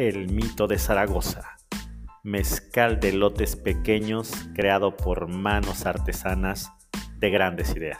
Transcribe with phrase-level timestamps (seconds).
[0.00, 1.58] El mito de Zaragoza,
[2.22, 6.72] mezcal de lotes pequeños creado por manos artesanas
[7.18, 7.98] de grandes ideas.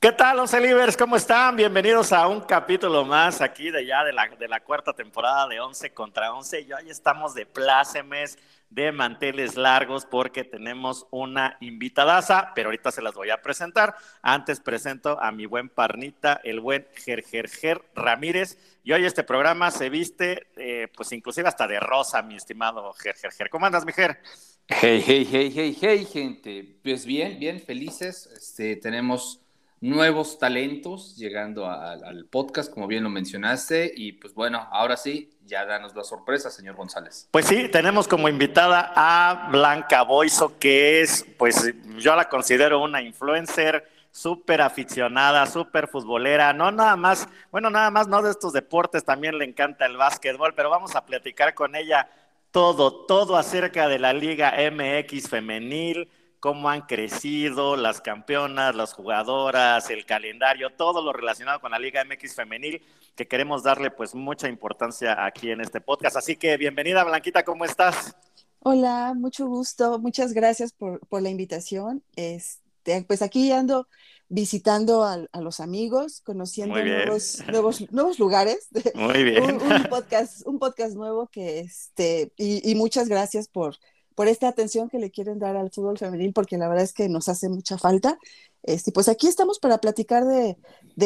[0.00, 0.96] ¿Qué tal, los Libres?
[0.96, 1.56] ¿Cómo están?
[1.56, 5.60] Bienvenidos a un capítulo más aquí de ya de la, de la cuarta temporada de
[5.60, 6.62] 11 contra 11.
[6.62, 8.38] Y hoy estamos de plácemes,
[8.70, 13.94] de manteles largos, porque tenemos una invitadaza, pero ahorita se las voy a presentar.
[14.22, 18.58] Antes presento a mi buen parnita, el buen Gergerger Ramírez.
[18.84, 23.50] Y hoy este programa se viste, eh, pues inclusive hasta de rosa, mi estimado Gergerger.
[23.50, 24.20] ¿Cómo andas, mi Ger?
[24.68, 26.78] Hey, hey, hey, hey, hey, gente.
[26.82, 28.26] Pues bien, bien, felices.
[28.36, 29.40] Este, tenemos
[29.80, 33.92] nuevos talentos llegando al podcast, como bien lo mencionaste.
[33.94, 37.28] Y pues bueno, ahora sí, ya danos la sorpresa, señor González.
[37.30, 43.02] Pues sí, tenemos como invitada a Blanca Boiso, que es, pues yo la considero una
[43.02, 49.04] influencer súper aficionada, súper futbolera, no nada más, bueno, nada más no de estos deportes,
[49.04, 52.08] también le encanta el básquetbol, pero vamos a platicar con ella
[52.50, 56.08] todo, todo acerca de la Liga MX femenil,
[56.40, 62.04] cómo han crecido las campeonas, las jugadoras, el calendario, todo lo relacionado con la Liga
[62.04, 62.82] MX femenil,
[63.16, 66.16] que queremos darle pues mucha importancia aquí en este podcast.
[66.16, 68.14] Así que bienvenida Blanquita, ¿cómo estás?
[68.60, 72.02] Hola, mucho gusto, muchas gracias por, la invitación.
[72.16, 73.88] Este, pues aquí ando
[74.28, 78.68] visitando a, los amigos, conociendo nuevos, nuevos, nuevos, lugares.
[78.94, 79.44] Muy bien.
[79.62, 83.76] un, podcast, un podcast nuevo que este, y muchas gracias por
[84.18, 87.08] por esta atención que le quieren dar al fútbol femenil, porque la verdad es que
[87.08, 88.18] nos hace mucha falta.
[88.64, 90.56] Este, pues aquí estamos para platicar de,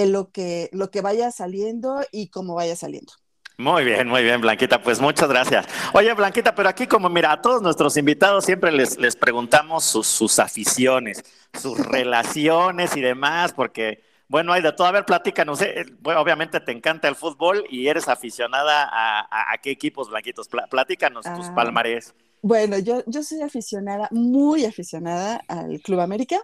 [0.06, 3.12] lo, que, lo que vaya saliendo y cómo vaya saliendo.
[3.58, 4.82] Muy bien, muy bien, Blanquita.
[4.82, 5.66] Pues muchas gracias.
[5.92, 10.38] Oye, Blanquita, pero aquí como mira, a todos nuestros invitados siempre les, les preguntamos sus,
[10.38, 14.86] aficiones, sus relaciones y demás, porque, bueno, hay de todo.
[14.86, 15.60] A ver, platícanos.
[15.60, 20.48] Eh, bueno, obviamente te encanta el fútbol y eres aficionada a, qué equipos, Blanquitos.
[20.70, 22.14] Platícanos tus ah, palmarés.
[22.42, 26.40] Bueno, yo, yo soy aficionada, muy aficionada al Club América.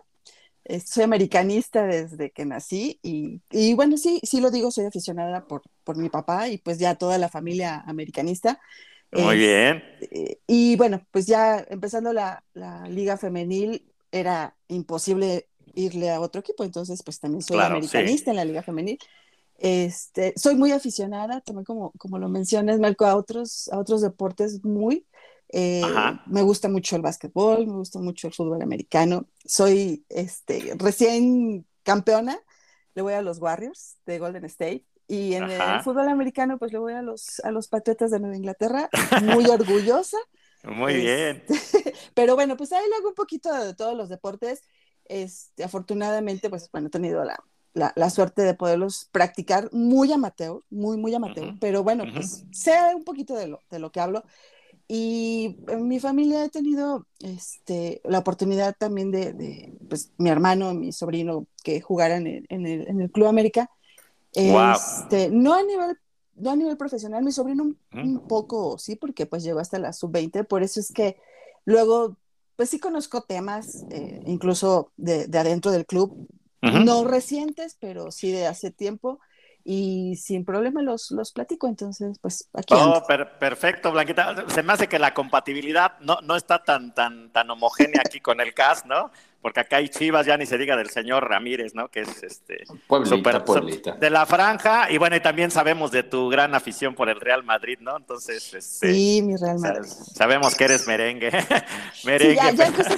[0.64, 5.46] Eh, soy americanista desde que nací y, y, bueno, sí, sí lo digo, soy aficionada
[5.46, 8.60] por, por mi papá y pues ya toda la familia americanista.
[9.10, 9.82] Muy bien.
[10.10, 16.40] Eh, y bueno, pues ya empezando la, la, liga femenil, era imposible irle a otro
[16.40, 18.98] equipo, entonces pues también soy americanista en la liga femenil.
[19.56, 24.64] Este, soy muy aficionada, también como, como lo mencionas, Marco, a otros, a otros deportes
[24.64, 25.06] muy,
[25.50, 25.82] eh,
[26.26, 29.26] me gusta mucho el básquetbol, me gusta mucho el fútbol americano.
[29.44, 32.38] Soy este, recién campeona,
[32.94, 34.84] le voy a los Warriors de Golden State.
[35.10, 38.36] Y en el fútbol americano, pues le voy a los, a los Patriotas de Nueva
[38.36, 38.90] Inglaterra,
[39.22, 40.18] muy orgullosa.
[40.64, 41.42] Muy bien.
[41.48, 44.62] Este, pero bueno, pues ahí le hago un poquito de todos los deportes.
[45.06, 47.42] Este, afortunadamente, pues bueno, he tenido la,
[47.72, 51.54] la, suerte de poderlos practicar muy amateur, muy, muy amateur.
[51.58, 54.24] Pero bueno, pues sé un poquito de lo, de lo que hablo.
[54.90, 60.92] Y en mi familia he tenido este, la oportunidad también de, pues, mi hermano, mi
[60.92, 63.70] sobrino, que jugaran en, el, en el, Club América.
[64.32, 65.98] Este, no, a nivel,
[66.36, 70.46] no a nivel profesional, mi sobrino un, poco, sí, porque pues llegó hasta la sub-20,
[70.46, 71.18] por eso es que
[71.66, 72.16] luego,
[72.56, 76.28] pues sí conozco temas, eh, incluso de, de, adentro del club,
[76.62, 79.20] no recientes, pero sí de hace tiempo
[79.70, 81.68] y sin problema los, los platico.
[81.68, 82.72] Entonces, pues aquí.
[82.74, 83.02] Oh,
[83.38, 84.48] perfecto, Blanquita.
[84.48, 88.40] Se me hace que la compatibilidad no, no está tan, tan, tan homogénea aquí con
[88.40, 89.10] el cast, ¿no?
[89.40, 91.88] Porque acá hay Chivas, ya ni se diga del señor Ramírez, ¿no?
[91.88, 96.54] Que es este Pueblita, de la franja, y bueno, y también sabemos de tu gran
[96.54, 97.96] afición por el Real Madrid, ¿no?
[97.96, 99.88] Entonces, este, sí, mi Real Madrid.
[99.88, 101.30] Sabemos que eres merengue.
[102.04, 102.34] merengue.
[102.34, 102.96] Sí, ya, ya cosas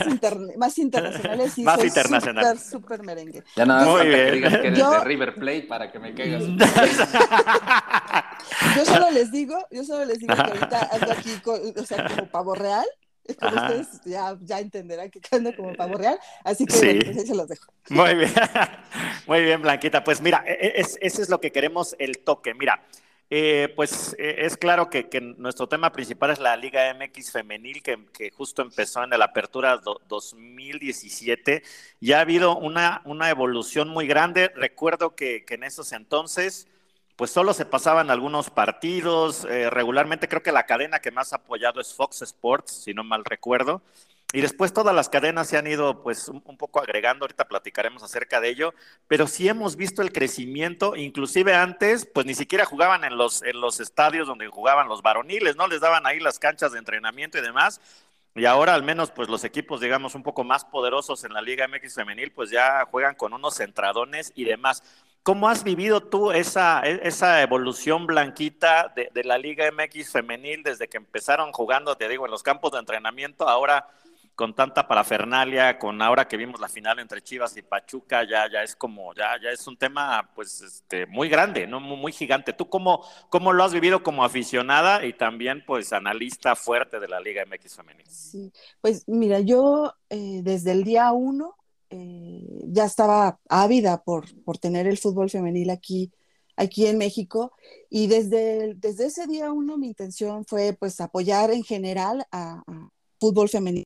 [0.57, 1.53] más internacionales.
[1.53, 2.63] Sí, más internacionales.
[2.63, 3.45] Súper, súper merengue.
[3.57, 6.43] Ya nada más que digas que eres de River Plate para que me caigas.
[8.77, 12.27] yo solo les digo, yo solo les digo que ahorita ando aquí, o sea, como
[12.29, 12.87] pavo real
[13.31, 17.49] ustedes ya, ya, entenderán que ando como pavo real, así que pues ahí se los
[17.49, 17.73] dejo.
[17.89, 18.33] Muy bien,
[19.27, 20.05] muy bien, Blanquita.
[20.05, 22.55] Pues mira, e, e, es, eso es lo que queremos, el toque.
[22.55, 22.83] Mira,
[23.33, 28.31] eh, pues eh, es claro que, nuestro tema principal es la Liga MX femenil, que,
[28.33, 31.63] justo empezó en la apertura 2017.
[32.01, 34.51] Ya ha habido una, una evolución muy grande.
[34.57, 36.67] Recuerdo que, en esos entonces,
[37.21, 39.45] pues solo se pasaban algunos partidos.
[39.45, 43.05] Eh, regularmente creo que la cadena que más ha apoyado es Fox Sports, si no
[43.05, 43.83] mal recuerdo.
[44.33, 48.41] Y después todas las cadenas se han ido pues un, poco agregando, ahorita platicaremos acerca
[48.41, 48.73] de ello,
[49.07, 53.61] pero sí hemos visto el crecimiento, inclusive antes pues ni siquiera jugaban en los, en
[53.61, 55.69] los estadios donde jugaban los varoniles, ¿no?
[55.69, 57.83] Les daban ahí las canchas de entrenamiento y demás,
[58.35, 61.69] y ahora al menos pues los equipos digamos un poco más poderosos en la Liga
[61.69, 64.83] MX femenil pues ya juegan con unos centradones y demás.
[65.23, 70.63] ¿Cómo has vivido tú esa, e, esa evolución blanquita de, de la Liga MX femenil
[70.63, 73.87] desde que empezaron jugando, te digo, en los campos de entrenamiento, ahora
[74.41, 78.63] con tanta parafernalia, con ahora que vimos la final entre Chivas y Pachuca, ya, ya
[78.63, 81.79] es como, ya, ya es un tema pues este, muy grande, ¿no?
[81.79, 82.55] Muy, gigante.
[82.55, 87.21] ¿Tú cómo, cómo lo has vivido como aficionada y también pues analista fuerte de la
[87.21, 88.11] Liga MX femenina?
[88.11, 88.51] Sí,
[88.81, 91.59] pues mira, yo eh, desde el día uno
[91.91, 96.13] eh, ya estaba ávida por, por tener el fútbol femenil aquí,
[96.57, 97.53] aquí en México
[97.89, 102.89] y desde, desde ese día uno mi intención fue pues apoyar en general a, a
[103.19, 103.85] fútbol femenil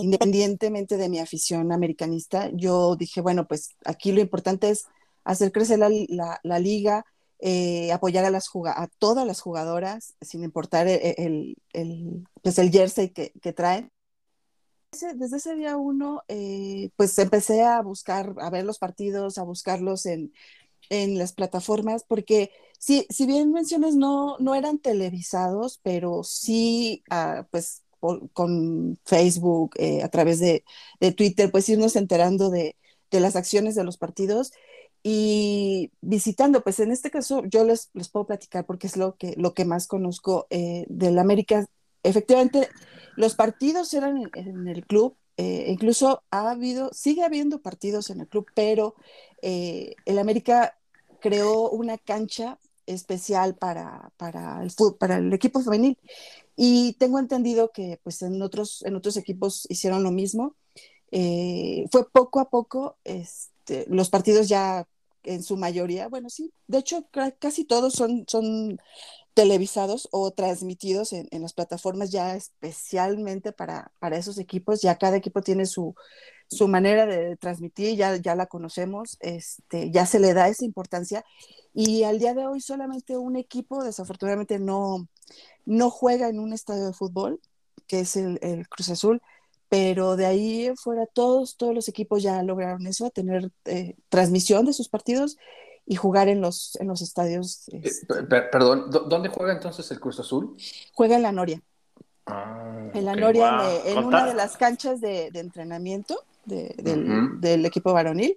[0.00, 4.86] independientemente de mi afición americanista, yo dije, bueno, pues aquí lo importante es
[5.24, 7.04] hacer crecer la, liga,
[7.38, 11.56] eh, apoyar a, las a todas las jugadoras, sin importar el,
[12.42, 13.90] pues el jersey que, traen.
[15.00, 20.06] Desde ese día uno, eh, pues empecé a buscar, a ver los partidos, a buscarlos
[20.06, 20.32] en,
[20.90, 27.82] las plataformas, porque si, si bien mencionas no, no eran televisados, pero sí, ah, pues
[28.32, 30.64] con Facebook, eh, a través de,
[31.16, 32.76] Twitter, pues irnos enterando de,
[33.10, 34.52] las acciones de los partidos
[35.02, 39.34] y visitando, pues en este caso yo les, les puedo platicar porque es lo que,
[39.38, 41.66] lo que más conozco eh, del América.
[42.06, 42.68] Efectivamente,
[43.16, 48.28] los partidos eran en, el club, eh, incluso ha habido, sigue habiendo partidos en el
[48.28, 48.94] club, pero
[49.42, 50.76] el América
[51.20, 55.98] creó una cancha especial para, para, el, para el equipo femenil.
[56.56, 60.54] Y tengo entendido que pues en otros, en otros equipos hicieron lo mismo.
[61.10, 64.86] Eh, fue poco a poco, este, los partidos ya
[65.22, 67.06] en su mayoría, bueno, sí, de hecho
[67.38, 68.78] casi todos son, son
[69.36, 75.42] televisados o transmitidos en, las plataformas ya especialmente para, para, esos equipos, ya cada equipo
[75.42, 75.94] tiene su,
[76.48, 81.22] su manera de transmitir, ya, ya la conocemos, este, ya se le da esa importancia.
[81.74, 85.06] Y al día de hoy solamente un equipo desafortunadamente no,
[85.66, 87.38] no juega en un estadio de fútbol,
[87.86, 89.20] que es el, Cruz Azul,
[89.68, 94.72] pero de ahí fuera todos, todos los equipos ya lograron eso, tener eh, transmisión de
[94.72, 95.36] sus partidos
[95.86, 97.68] y jugar en los, en los estadios.
[97.68, 100.56] Eh, este perdón, ¿dónde juega entonces el Cruz Azul?
[100.92, 101.62] Juega en la Noria.
[102.26, 108.36] Ah, en la Noria, en, una de las canchas de, entrenamiento del, del, equipo varonil.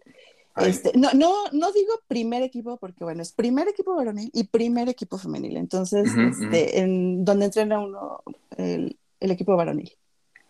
[0.58, 4.90] Este, no, no, no digo primer equipo porque, bueno, es primer equipo varonil y primer
[4.90, 5.58] equipo femenil.
[5.58, 8.22] Entonces, este, en donde entrena uno
[8.58, 9.92] el, equipo varonil.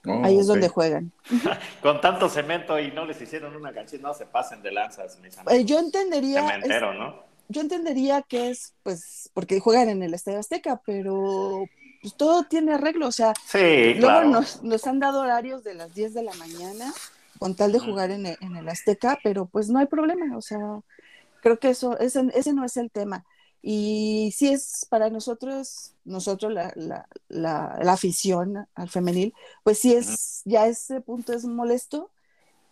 [0.06, 1.12] Oh, Ahí es donde juegan.
[1.81, 5.38] Con tanto cemento y no les hicieron una canchita, no se pasen de lanzas, mis
[5.38, 5.54] amigos.
[5.54, 6.48] Eh, yo entendería.
[6.48, 7.24] Cementero, ¿no?
[7.50, 11.66] Yo entendería que es, pues, porque juegan en el Estadio Azteca, pero
[12.01, 13.07] pues todo tiene arreglo.
[13.07, 16.94] O sea, luego nos, nos han dado horarios de las 10 de la mañana
[17.40, 20.60] con tal de jugar en el, Azteca, pero pues no hay problema, o sea,
[21.41, 23.25] creo que eso, ese, no es el tema.
[23.62, 26.74] Y si es para nosotros, nosotros la,
[27.28, 32.10] la, afición al femenil, pues sí es, ya ese punto es molesto,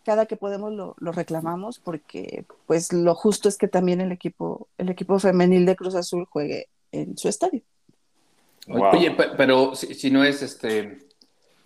[0.06, 4.89] cada que podemos lo, reclamamos porque pues lo justo es que también el equipo, el
[4.89, 7.62] equipo femenil de Cruz Azul juegue en su estadio.
[8.70, 11.08] Oye, pero si, no es este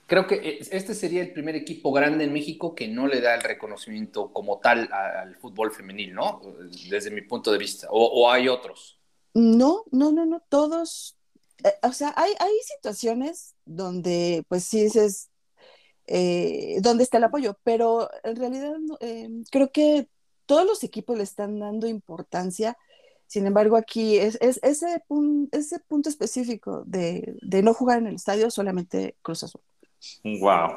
[0.08, 3.42] creo que este sería el primer equipo grande en México que no le da el
[3.42, 6.42] reconocimiento como tal al fútbol femenil, ¿no?
[6.90, 7.88] Desde mi punto de vista.
[7.92, 9.00] ¿O, hay otros?
[9.34, 11.18] No, no, no, no, todos.
[11.64, 15.30] Eh, o sea, hay, hay situaciones donde, pues sí, dices,
[16.08, 20.08] eh, donde está el apoyo, pero en realidad eh, creo que
[20.46, 22.78] todos los equipos le están dando importancia.
[23.28, 28.52] Sin embargo, aquí es, ese, ese punto específico de, de no jugar en el estadio
[28.52, 29.62] solamente Cruz Azul.
[30.24, 30.68] Wow,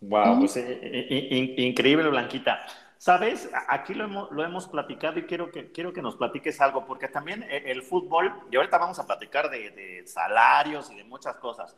[0.00, 2.60] wow, pues eh, eh, increíble, Blanquita.
[3.04, 6.86] Sabes, aquí lo hemos, lo hemos platicado y quiero que, quiero que nos platiques algo,
[6.86, 11.36] porque también eh, el fútbol, y ahorita vamos a platicar de, salarios y de muchas
[11.36, 11.76] cosas,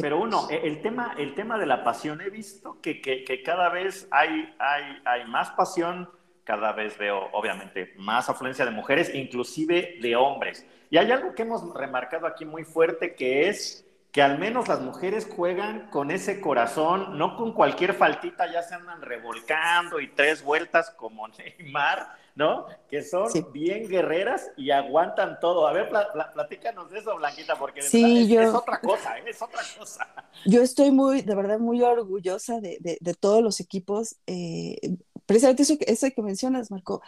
[0.00, 4.08] pero uno, el tema, el tema de la pasión, he visto que, que, cada vez
[4.10, 6.10] hay, hay, hay más pasión
[6.42, 10.66] cada vez veo, obviamente, más afluencia de mujeres, inclusive de hombres.
[10.90, 14.80] Y hay algo que hemos remarcado aquí muy fuerte, que es que al menos las
[14.80, 20.42] mujeres juegan con ese corazón, no con cualquier faltita ya se andan revolcando y tres
[20.42, 22.66] vueltas como Neymar, ¿no?
[22.88, 25.66] Que son bien guerreras y aguantan todo.
[25.66, 25.90] A ver,
[26.32, 29.24] platícanos de eso, Blanquita, porque es, otra cosa, ¿eh?
[29.26, 30.06] es otra cosa.
[30.44, 34.16] Yo estoy muy, de verdad, muy orgullosa de, todos los equipos.
[34.26, 34.96] Eh,
[35.26, 37.02] precisamente eso, eso que mencionas, Marco.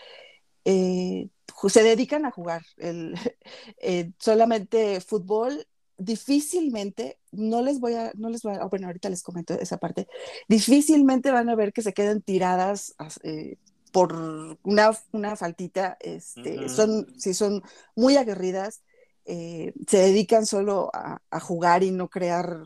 [0.65, 1.29] Eh,
[1.69, 3.15] se dedican a jugar el,
[4.19, 5.67] solamente fútbol
[5.99, 10.09] difícilmente, no les voy a, no les voy a, bueno, ahorita les comento esa parte,
[10.49, 13.57] difícilmente van a ver que se queden tiradas eh,
[13.93, 14.13] por
[14.63, 17.63] una, una faltita, este, son, si son
[17.97, 18.83] muy aguerridas,
[19.25, 22.63] eh, se dedican solo a, jugar y no crear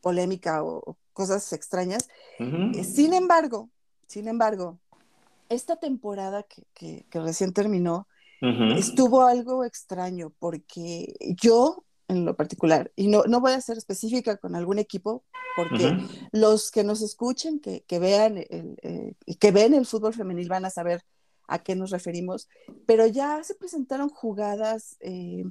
[0.00, 2.08] polémica o, cosas extrañas.
[2.38, 3.70] Eh, sin embargo,
[4.08, 4.78] sin embargo,
[5.48, 8.06] esta temporada que, que, recién terminó,
[8.76, 12.92] estuvo algo extraño porque yo en lo particular.
[12.96, 15.24] Y no, no voy a ser específica con algún equipo,
[15.56, 15.96] porque
[16.32, 20.64] los que nos escuchen, que, que vean el, eh, que ven el fútbol femenil van
[20.64, 21.02] a saber
[21.46, 22.48] a qué nos referimos,
[22.86, 25.44] pero ya se presentaron jugadas eh,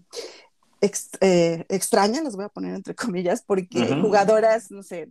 [0.81, 5.09] eh, extrañas, las voy a poner entre comillas, porque jugadoras, no sé,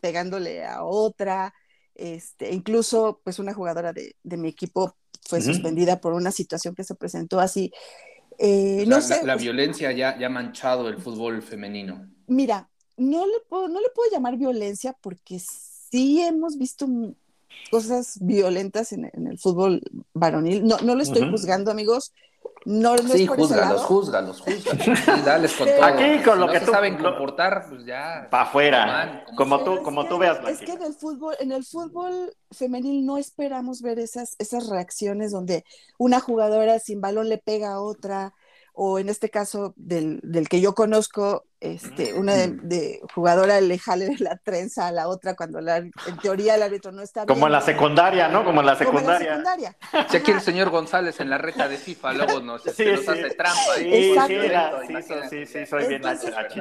[0.00, 1.54] pegándole a otra,
[1.94, 4.96] este, incluso pues una jugadora de, de mi equipo
[5.28, 7.72] fue suspendida por una situación que se presentó así
[8.38, 12.08] eh, no sé, la, violencia ya, ya ha manchado el fútbol femenino.
[12.26, 16.86] Mira, no le, puedo, no le puedo llamar violencia porque sí hemos visto
[17.70, 20.64] cosas violentas en, el fútbol varonil.
[20.64, 22.12] No, no lo estoy juzgando, amigos.
[22.64, 25.24] No, no sí, es por júzgalos, júzgalos, júzgalos.
[25.24, 25.84] dales con todo.
[25.84, 28.26] Aquí con lo que tú saben comportar, pues ya.
[28.30, 29.24] Para afuera.
[29.36, 30.38] como, tú, como tú veas.
[30.48, 35.30] Es que en el fútbol, en el fútbol femenil no esperamos ver esas, esas reacciones
[35.30, 35.64] donde
[35.98, 38.34] una jugadora sin balón le pega a otra,
[38.78, 44.14] o en este caso del, del que yo conozco, este, una de, jugadora le jale
[44.18, 47.52] la trenza a la otra cuando la, en teoría el árbitro no está Como en
[47.52, 48.44] la secundaria, ¿no?
[48.44, 49.74] Como en la secundaria.
[50.10, 53.08] Si aquí el señor González en la reta de FIFA luego nos, sí, este, nos
[53.08, 53.74] hace trampa.
[53.78, 56.02] Sí, sí, sí, sí, soy bien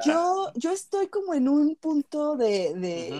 [0.05, 3.11] yo, yo estoy como en un punto de, de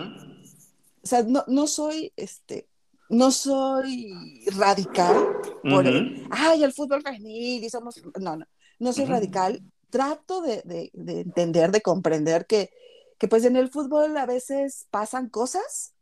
[1.02, 2.66] o sea, no, no soy, este,
[3.10, 5.86] no soy radical por,
[6.30, 8.46] ay, el fútbol femenil y somos, no, no
[8.78, 12.70] no soy radical, trato de, entender, de comprender que,
[13.30, 15.94] pues en el fútbol a veces pasan cosas,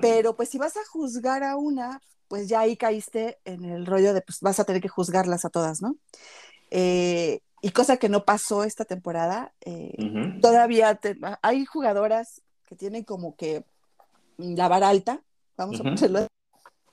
[0.00, 4.12] pero pues si vas a juzgar a una, pues ya ahí caíste en el rollo
[4.12, 5.96] de pues vas a tener que juzgarlas a todas, ¿no?
[6.70, 11.00] Eh, y cosa que no pasó esta temporada, eh, todavía
[11.42, 13.64] hay jugadoras que tienen como que
[14.36, 15.22] la vara alta,
[15.56, 16.26] vamos a ponerlo.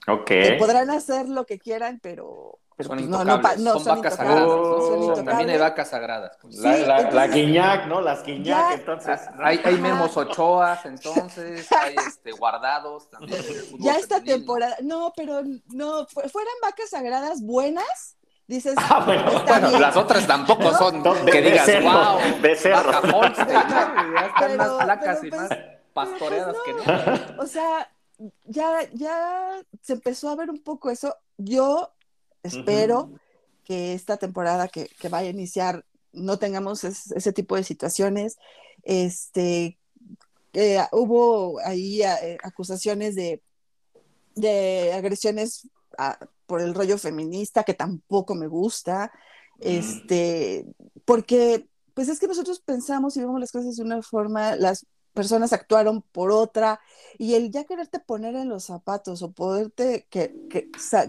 [0.08, 0.32] Ok.
[0.60, 5.26] podrán hacer lo que quieran, pero son pues no, no, no, son, vacas sagradas.
[5.26, 6.38] también hay vacas sagradas.
[6.44, 8.02] la, la, Guiñac, ¿no?
[8.02, 9.22] Las Guiñac, entonces.
[9.40, 13.42] Hay, hay Memos Ochoas, entonces, hay este, guardados también.
[13.80, 18.18] Ya esta temporada, no, pero no, fueran vacas sagradas buenas.
[18.46, 23.02] Dices, ah, bueno, las otras tampoco son que digas, wow, becerro.
[23.02, 23.48] Vaca
[24.14, 25.60] ya están más flacas y pues, más
[25.94, 27.42] pastoreadas pues que no.
[27.42, 27.90] O sea,
[28.44, 31.16] ya, ya se empezó a ver un poco eso.
[31.38, 31.94] Yo
[32.44, 33.12] Espero
[33.64, 38.38] que esta temporada que, vaya a iniciar no tengamos ese tipo de situaciones.
[38.84, 39.80] Este,
[40.92, 43.42] hubo ahí eh, acusaciones de,
[44.36, 45.68] de agresiones
[46.46, 49.12] por el rollo feminista que tampoco me gusta.
[49.60, 50.66] Este,
[51.06, 55.54] porque pues es que nosotros pensamos y vemos las cosas de una forma, las personas
[55.54, 56.80] actuaron por otra,
[57.18, 60.34] y el ya quererte poner en los zapatos o poderte que,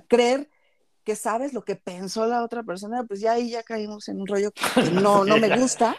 [0.09, 0.51] creer
[1.05, 4.27] que sabes lo que pensó la otra persona, pues ya ahí ya caímos en un
[4.27, 5.97] rollo que no, no me gusta,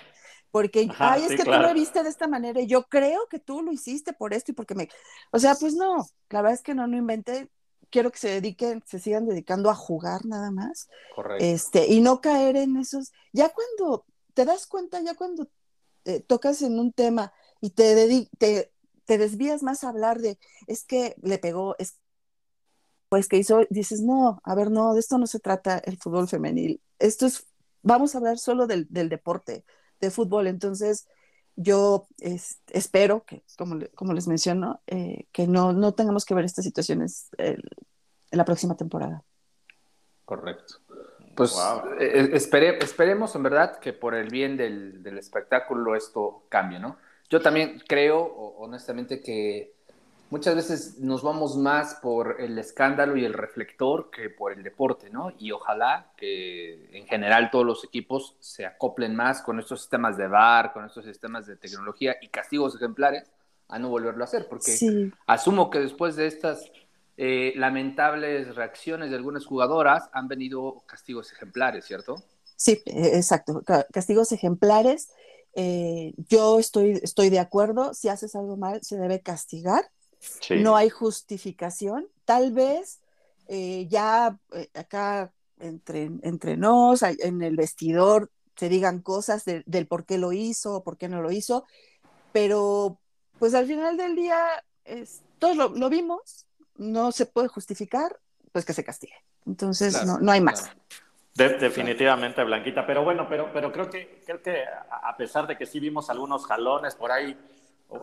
[0.51, 3.61] porque, ay, es que tú lo viste de esta manera y yo creo que tú
[3.61, 4.89] lo hiciste por esto y porque me,
[5.31, 7.49] o sea, pues no, la verdad es que no, no inventé,
[7.89, 11.45] quiero que se dediquen, se sigan dedicando a jugar nada más, Correcto.
[11.45, 15.47] este, y no caer en esos, ya cuando te das cuenta, ya cuando
[16.05, 17.31] eh, tocas en un tema
[17.61, 18.71] y te, te,
[19.05, 21.99] te desvías más a hablar de, es que le pegó, es
[23.09, 26.27] pues que hizo, dices, no, a ver, no, de esto no se trata el fútbol
[26.27, 26.81] femenil.
[26.99, 27.47] Esto es,
[27.81, 29.63] vamos a hablar solo del, deporte,
[29.99, 30.47] de fútbol.
[30.47, 31.07] Entonces,
[31.55, 36.65] yo espero que, como, como, les menciono, eh, que no, no, tengamos que ver estas
[36.65, 37.59] situaciones en
[38.31, 39.23] la próxima temporada.
[40.25, 40.75] Correcto.
[41.35, 41.53] Pues
[41.99, 46.97] eh, eh, esperemos en verdad que por el bien del, del espectáculo esto cambie, ¿no?
[47.29, 48.23] Yo también creo,
[48.57, 49.74] honestamente, que
[50.29, 55.09] muchas veces nos vamos más por el escándalo y el reflector que por el deporte,
[55.09, 55.31] ¿no?
[55.37, 60.27] Y ojalá que en general todos los equipos se acoplen más con estos sistemas de
[60.27, 63.31] VAR, con estos sistemas de tecnología y castigos ejemplares
[63.67, 66.71] a no volverlo a hacer, porque asumo que después de estas
[67.17, 72.21] eh, lamentables reacciones de algunas jugadoras han venido castigos ejemplares, ¿cierto?
[72.55, 75.09] Sí, exacto, castigos ejemplares.
[75.53, 79.89] Eh, yo estoy, estoy de acuerdo, si haces algo mal se debe castigar,
[80.61, 82.99] no hay justificación, tal vez
[83.47, 84.37] eh, ya
[84.73, 90.75] acá entre, entre nos, en el vestidor, se digan cosas del por qué lo hizo
[90.75, 91.65] o por qué no lo hizo,
[92.31, 92.99] pero
[93.37, 94.63] pues al final del día
[95.39, 96.45] todos lo, vimos,
[96.77, 98.19] no se puede justificar,
[98.51, 99.15] pues que se castigue.
[99.45, 100.71] Entonces no, no, hay más.
[101.35, 102.85] definitivamente, Blanquita.
[102.85, 106.45] Pero bueno, pero, pero creo, que, creo que a pesar de que sí vimos algunos
[106.45, 107.37] jalones por ahí,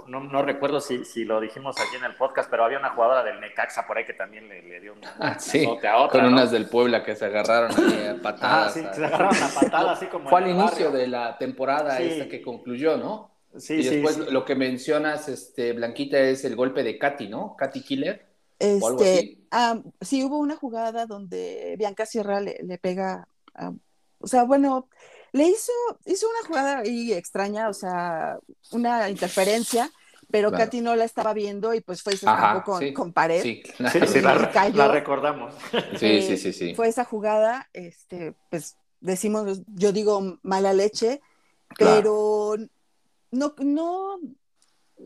[0.06, 3.24] no, no recuerdo si, si, lo dijimos aquí en el podcast, pero había una jugadora
[3.24, 6.20] del Necaxa por ahí que también le, le dio un, ah, sí, a otra.
[6.20, 8.68] Con unas del Puebla que se agarraron a patadas.
[8.68, 10.28] Ah, sí, se agarraron a patadas, así como.
[10.28, 13.30] Fue al inicio de la temporada esta que concluyó, ¿no?
[13.56, 17.54] Sí, y después lo que mencionas, este, Blanquita, es el golpe de Katy, ¿no?
[17.58, 18.24] Katy Killer.
[18.58, 23.26] Este, ah, sí, hubo una jugada donde Bianca Sierra le, le pega,
[24.20, 24.88] o sea, bueno,
[25.32, 25.72] le hizo,
[26.04, 28.38] hizo una jugada ahí extraña, o sea,
[28.70, 29.90] una interferencia,
[30.30, 32.26] pero Katy no la estaba viendo y pues fue ese
[32.64, 33.42] con, con, pared.
[33.42, 35.54] Sí, sí, la, recordamos.
[35.98, 36.74] Sí, sí, sí, sí.
[36.74, 41.20] Fue esa jugada, este, pues decimos, yo digo mala leche,
[41.76, 42.56] pero
[43.30, 44.20] no, no,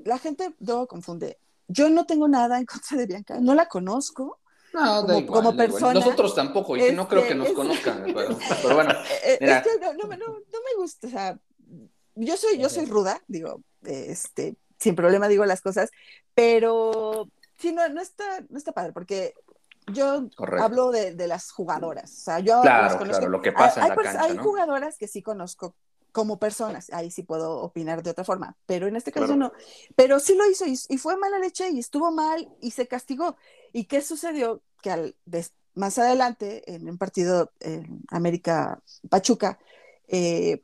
[0.04, 1.38] la gente luego confunde.
[1.68, 4.38] Yo no tengo nada en contra de Bianca, no la conozco.
[4.76, 5.94] No, como, como persona.
[5.94, 8.92] Nosotros tampoco, y no creo que nos este, conozcan, pero, bueno.
[9.24, 11.38] Eh, es que no, no, no, me gusta, o sea,
[12.14, 15.90] yo soy, yo soy ruda, digo, este, sin problema digo las cosas,
[16.34, 17.26] pero
[17.58, 19.32] sí, no, no, está, no está padre, porque
[19.92, 20.28] yo
[20.60, 23.96] hablo de, de, las jugadoras, o sea, yo claro, claro, lo que pasa hay, en
[23.96, 25.74] la cancha, Hay jugadoras que sí conozco
[26.16, 29.52] como personas, ahí sí puedo opinar de otra forma, pero en este caso no.
[29.96, 33.36] Pero sí lo hizo y, fue mala leche y estuvo mal y se castigó.
[33.70, 34.62] ¿Y qué sucedió?
[34.82, 35.16] Que al,
[35.74, 39.58] más adelante, en un partido en América Pachuca,
[40.08, 40.62] eh,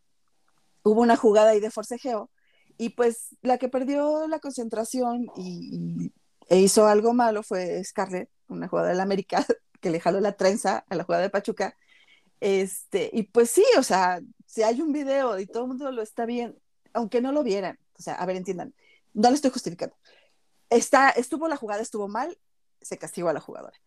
[0.83, 2.31] hubo una jugada ahí de forcejeo
[2.79, 6.13] y pues la que perdió la concentración y,
[6.49, 9.47] e hizo algo malo fue Scarlett, una jugada del América
[9.81, 11.77] que le jaló la trenza a la jugada de Pachuca.
[12.41, 16.03] Este, y pues sí, o sea, si hay un video y todo el mundo lo
[16.03, 16.59] está bien,
[16.93, 18.75] aunque no lo vieran, o sea, a ver, entiendan,
[19.15, 19.95] no lo estoy justificando.
[20.71, 22.37] Está, estuvo la jugada, estuvo mal,
[22.81, 23.79] se castigó a la jugadora.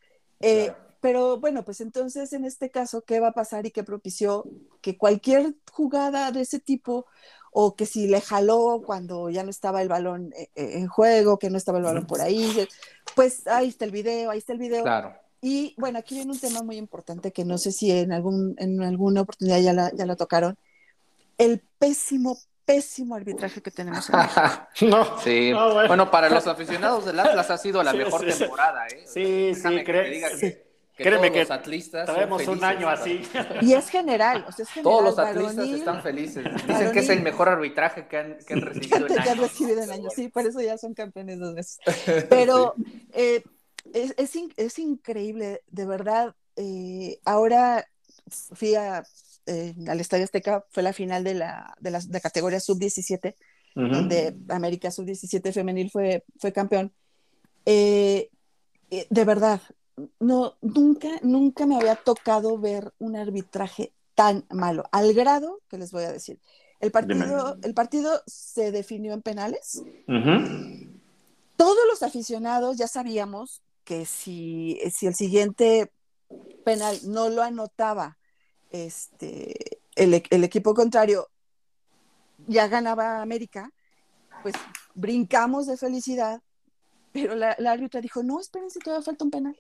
[0.48, 4.44] Eh, pero bueno, pues entonces en este caso, ¿qué va a pasar y qué propició
[4.80, 7.08] que cualquier jugada de ese tipo
[7.52, 11.40] o que si le jaló cuando ya no estaba el balón eh, eh, en juego,
[11.40, 12.68] que no estaba el balón por ahí,
[13.16, 14.84] pues ahí está el video, ahí está el video.
[14.84, 15.16] Claro.
[15.42, 18.84] Y bueno, aquí viene un tema muy importante que no sé si en, algún, en
[18.84, 20.58] alguna oportunidad ya, la, ya lo tocaron.
[21.40, 24.10] El pésimo, pésimo arbitraje que tenemos.
[24.10, 25.54] En no, sí.
[25.54, 26.10] bueno.
[26.10, 28.88] para los aficionados del Atlas ha sido la mejor temporada.
[28.88, 29.06] ¿eh?
[29.08, 30.65] Sí, sí, que,
[30.97, 33.21] Créeme que los atlistas traemos un año así.
[33.62, 34.84] Y es general, o sea, es general.
[34.84, 36.45] Todos los atlistas están felices.
[36.67, 39.19] Dicen que es el mejor arbitraje que han, que han recibido en años.
[39.23, 41.80] Que han recibido en años, sí, por eso ya son campeones dos veces.
[42.30, 42.75] Pero
[43.13, 43.43] eh,
[43.93, 44.15] es,
[44.56, 46.34] es, increíble, de verdad.
[46.56, 47.86] Eh, ahora
[48.54, 49.04] fui a,
[49.46, 53.36] eh, al Estadio Azteca, fue la final de la, de la, categoría sub-17,
[53.76, 56.94] donde América sub-17 femenil fue, fue campeón.
[57.66, 58.30] Eh,
[58.90, 59.62] de verdad,
[60.20, 65.92] no, nunca, nunca me había tocado ver un arbitraje tan malo, al grado que les
[65.92, 66.40] voy a decir.
[66.80, 69.82] El partido, el partido se definió en penales.
[71.56, 75.92] Todos los aficionados ya sabíamos que si, si el siguiente
[76.64, 78.18] penal no lo anotaba
[78.84, 81.30] este, el, el equipo contrario,
[82.48, 83.70] ya ganaba América,
[84.44, 84.56] pues
[84.94, 86.42] brincamos de felicidad,
[87.12, 89.60] pero la, la árbitra dijo, no, espérense, todavía falta un penal.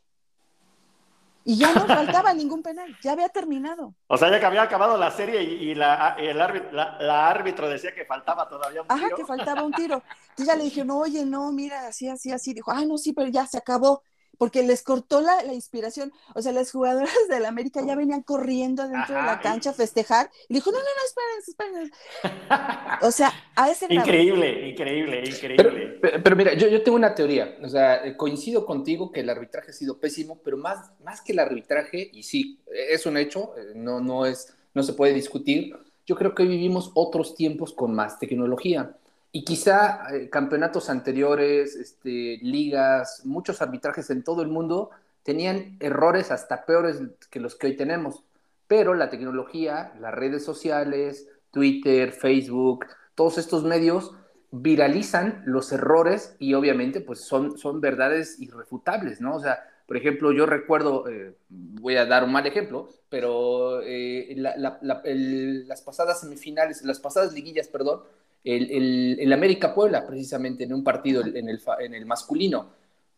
[1.47, 3.93] Y ya no faltaba ningún penal, ya había terminado.
[4.07, 7.93] O sea, ya que había acabado la serie y, la, el árbitro, la, árbitro decía
[7.93, 9.15] que faltaba todavía un tiro.
[9.15, 10.01] Que faltaba un tiro.
[10.29, 12.53] Entonces ya le dije, no, oye, no, mira, así, así, así.
[12.53, 14.01] Dijo, ah, no, sí, pero ya se acabó
[14.37, 16.11] porque les cortó la, la, inspiración.
[16.33, 20.29] O sea, las jugadoras del América ya venían corriendo dentro de la cancha a festejar.
[20.49, 22.99] Y dijo, no, no, no, esperen, esperen.
[23.01, 24.07] o sea, a ese grado.
[24.07, 25.99] Increíble, increíble, increíble.
[26.23, 27.57] Pero, mira, yo, yo, tengo una teoría.
[27.63, 31.33] O sea, eh, coincido contigo que el arbitraje ha sido pésimo, pero más, más que
[31.33, 35.75] el arbitraje, y sí, es un hecho, eh, no, no, es, no se puede discutir.
[36.05, 38.95] Yo creo que vivimos otros tiempos con más tecnología
[39.35, 44.91] y quizá eh, campeonatos anteriores, este, ligas, muchos arbitrajes en todo el mundo
[45.23, 48.23] tenían errores hasta peores que los que hoy tenemos.
[48.65, 54.13] Pero la tecnología, las redes sociales, Twitter, Facebook, todos estos medios
[54.51, 59.35] viralizan los errores y obviamente pues son, son verdades irrefutables, ¿no?
[59.35, 64.33] O sea, por ejemplo, yo recuerdo, eh, voy a dar un mal ejemplo, pero eh,
[64.37, 67.99] las pasadas semifinales, las pasadas liguillas, perdón,
[68.45, 72.69] el, el, América Puebla, precisamente en un partido en el, en el masculino.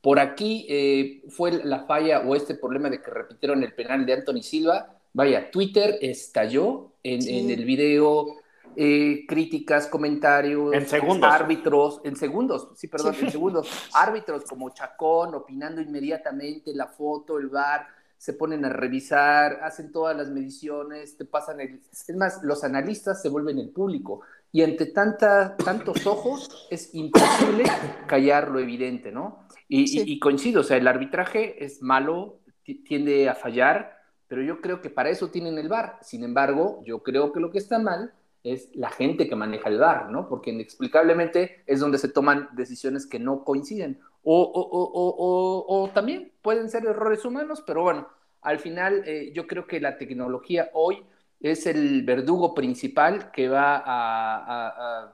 [0.02, 4.14] Por aquí eh, fue la falla o este problema de que repitieron el penal de
[4.14, 5.00] Anthony Silva.
[5.14, 8.38] Vaya, Twitter estalló en, en el video,
[8.80, 11.32] eh, críticas, comentarios, en segundos.
[11.32, 17.48] árbitros, en segundos, sí, perdón, en segundos, árbitros como Chacón opinando inmediatamente la foto, el
[17.48, 17.88] bar,
[18.18, 21.82] se ponen a revisar, hacen todas las mediciones, te pasan el...
[21.92, 27.66] Es más, los analistas se vuelven el público y ante tanta, tantos ojos es imposible
[28.08, 29.46] callar lo evidente, ¿no?
[29.70, 34.90] Y, coincido, o sea, el arbitraje es malo, tiende a fallar, pero yo creo que
[34.90, 36.00] para eso tienen el VAR.
[36.02, 39.80] Sin embargo, yo creo que lo que está mal es la gente que maneja el
[39.80, 40.30] VAR, ¿no?
[40.30, 44.00] Porque inexplicablemente es donde se toman decisiones que no coinciden.
[44.24, 48.08] O, o, también pueden ser errores humanos, pero bueno,
[48.42, 51.04] al final eh, yo creo que la tecnología hoy
[51.40, 55.14] es el verdugo principal que va a,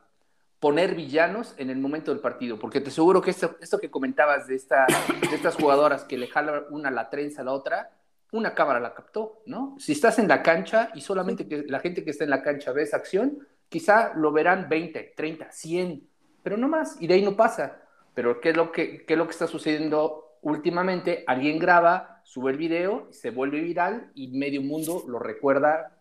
[0.59, 4.47] poner villanos en el momento del partido, porque te aseguro que esto, esto que comentabas
[4.47, 4.87] de, esta,
[5.29, 7.91] de estas jugadoras que le jala una la trenza a la otra,
[8.31, 9.75] una cámara la captó, ¿no?
[9.77, 12.71] Si estás en la cancha y solamente que la gente que está en la cancha
[12.71, 16.07] ve esa acción, quizá lo verán 20, 30, 100,
[16.41, 17.81] pero no más, y de ahí no pasa.
[18.13, 21.25] Pero ¿qué es lo que, qué es lo que está sucediendo últimamente?
[21.27, 25.92] Alguien graba, sube el video, se vuelve viral y medio mundo lo recuerda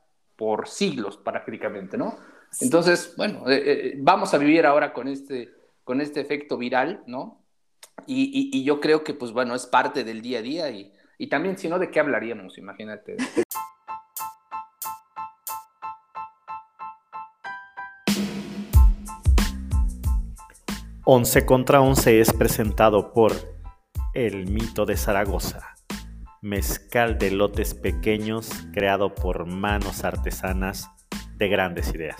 [0.42, 2.16] por siglos prácticamente, ¿no?
[2.60, 7.44] Entonces, bueno, eh, eh, vamos a vivir ahora con este, con este efecto viral, ¿no?
[8.08, 11.28] Y, y, yo creo que, pues bueno, es parte del día a día y, y
[11.28, 12.58] también, si no, ¿de qué hablaríamos?
[12.58, 13.18] Imagínate.
[21.04, 23.30] Once contra once es presentado por
[24.12, 25.72] El Mito de Zaragoza
[26.42, 30.90] mezcal de lotes pequeños creado por manos artesanas
[31.36, 32.16] de grandes ideas.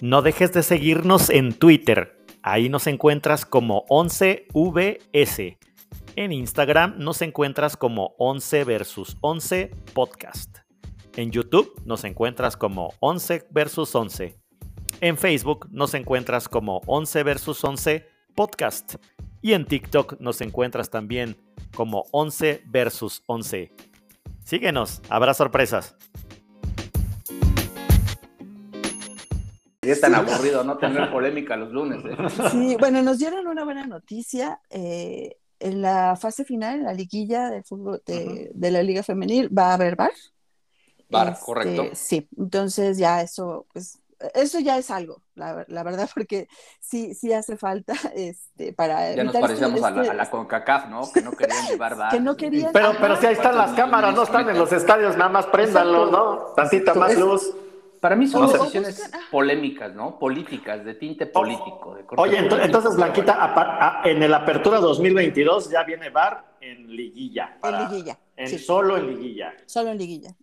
[0.00, 2.24] No dejes de seguirnos en Twitter.
[2.42, 5.58] Ahí nos encuentras como 11VS.
[6.16, 10.67] En Instagram nos encuentras como 11 versus 11 podcast.
[11.18, 14.36] En YouTube nos encuentras como 11 versus 11.
[15.00, 18.94] En Facebook nos encuentras como 11 versus 11 podcast.
[19.42, 21.36] Y en TikTok nos encuentras también
[21.74, 23.72] como 11 versus 11.
[24.44, 25.96] Síguenos, habrá sorpresas.
[29.82, 31.98] Es tan aburrido no tener polémica los lunes.
[32.04, 32.48] ¿eh?
[32.52, 34.60] Sí, bueno, nos dieron una buena noticia.
[34.70, 39.48] Eh, en la fase final, en la liguilla de fútbol de, de la Liga Femenil,
[39.52, 40.12] va a haber bar.
[41.10, 41.82] Bar, correcto.
[41.84, 43.98] Este, sí, entonces ya eso, pues,
[44.34, 46.48] eso ya es algo, la, la, verdad, porque
[46.80, 49.14] sí, sí hace falta este, para.
[49.14, 51.02] Ya nos parecíamos a, la, a, la, CONCACAF, ¿no?
[51.12, 52.10] Que no querían llevar bar.
[52.10, 52.72] Que no querían.
[52.72, 56.10] Pero, pero si ahí están las cámaras, no están en los estadios, nada más préndanlos,
[56.10, 56.36] ¿no?
[56.56, 57.54] Tantita más luz.
[58.00, 60.20] Para mí son decisiones polémicas, ¿no?
[60.20, 61.96] Políticas, de tinte político.
[61.96, 67.58] De Oye, entonces, Blanquita, en el Apertura 2022 ya viene VAR en liguilla.
[67.62, 68.18] en liguilla.
[68.36, 69.52] En Solo en liguilla.
[69.66, 70.36] Solo en liguilla.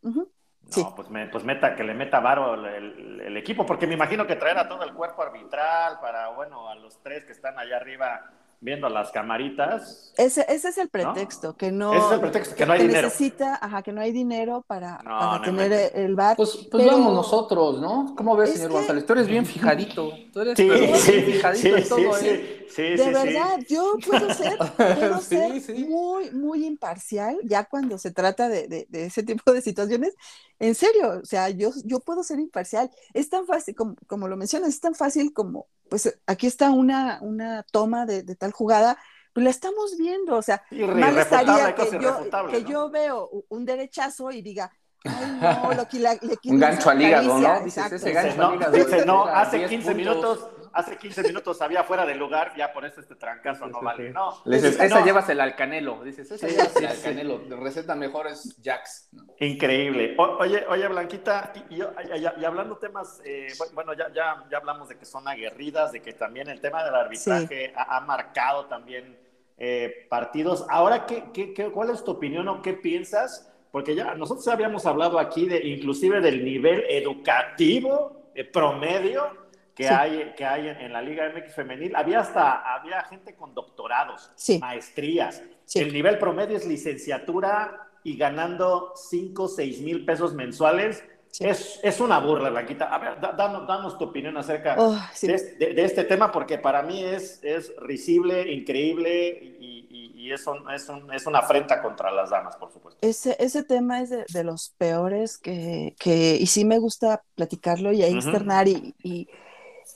[0.84, 4.58] No, pues, pues, meta, que le meta varo el, equipo, porque me imagino que traer
[4.58, 8.32] a todo el cuerpo arbitral para, bueno, a los tres que están allá arriba
[8.66, 10.12] viendo las camaritas.
[10.18, 11.94] Ese, ese es el pretexto, que no.
[11.94, 13.04] Ese es el pretexto, que, no hay dinero.
[13.04, 15.00] Necesita, ajá, que no hay dinero para,
[15.44, 16.36] tener el bar.
[16.36, 18.16] Pues, pues vamos nosotros, ¿no?
[18.18, 19.06] ¿Cómo ves, señor González?
[19.06, 20.12] Tú eres bien fijadito.
[20.34, 22.66] Tú eres sí, sí, fijadito en todo, ¿eh?
[22.68, 28.50] Sí, de verdad, yo puedo ser, puedo ser muy, muy imparcial ya cuando se trata
[28.50, 30.16] de, de, de, ese tipo de situaciones.
[30.58, 32.90] En serio, o sea, yo, yo puedo ser imparcial.
[33.14, 37.20] Es tan fácil, como, como lo mencionas, es tan fácil como pues aquí está una,
[37.22, 38.98] una toma de, tal jugada,
[39.34, 44.32] pues la estamos viendo, o sea, mal estaría que yo, que yo veo un derechazo
[44.32, 44.72] y diga,
[45.06, 47.60] Ay, no, lo que le un gancho al hígado, ¿no?
[47.62, 52.06] Dices, ese gancho no, al Dice, no, hace 15 minutos, hace 15 minutos había fuera
[52.06, 54.12] del lugar, ya por eso este trancazo no vale.
[54.12, 54.42] No.
[54.46, 56.04] Le dices, esa llévasela al canelo.
[56.04, 57.42] Dices, esa llévasela al canelo.
[57.50, 59.10] Receta mejor es Jax.
[59.40, 60.16] Increíble.
[60.18, 65.06] oye, oye, Blanquita, y, y, hablando temas, eh, bueno, ya, ya, ya hablamos de que
[65.06, 69.18] son aguerridas, de que también el tema del arbitraje ha, ha marcado también
[69.58, 70.66] eh, partidos.
[70.70, 73.50] Ahora, ¿qué, qué, cuál es tu opinión o qué piensas?
[73.72, 79.45] Porque ya nosotros habíamos hablado aquí de inclusive del nivel educativo eh, promedio
[79.76, 81.96] que hay, que hay en, la Liga MX femenil.
[81.96, 85.44] Había hasta había gente con doctorados, maestrías.
[85.74, 91.04] El nivel promedio es licenciatura y ganando 5, 6 mil pesos mensuales.
[91.38, 92.86] Es, es, una burla, Blanquita.
[92.86, 97.44] A ver, danos, danos, tu opinión acerca oh, de, este tema, porque para mí es,
[97.44, 102.98] es risible, increíble y, y, es, es, es, una afrenta contra las damas, por supuesto.
[103.06, 108.02] Ese, ese tema es de, los peores que, que, y sí me gusta platicarlo y
[108.02, 109.28] externar y, y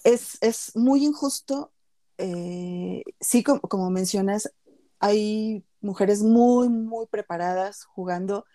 [0.04, 1.72] es, es, muy injusto.
[2.18, 4.52] Eh, sí, como, como mencionas,
[5.00, 8.46] hay mujeres muy, muy preparadas jugando,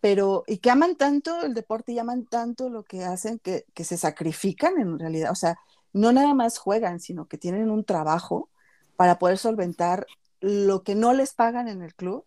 [0.00, 3.84] pero y que aman tanto el deporte y aman tanto lo que hacen que, que
[3.84, 5.30] se sacrifican en realidad.
[5.30, 5.56] O sea,
[5.92, 8.50] no nada más juegan, sino que tienen un trabajo
[8.96, 10.06] para poder solventar
[10.40, 12.26] lo que no les pagan en el club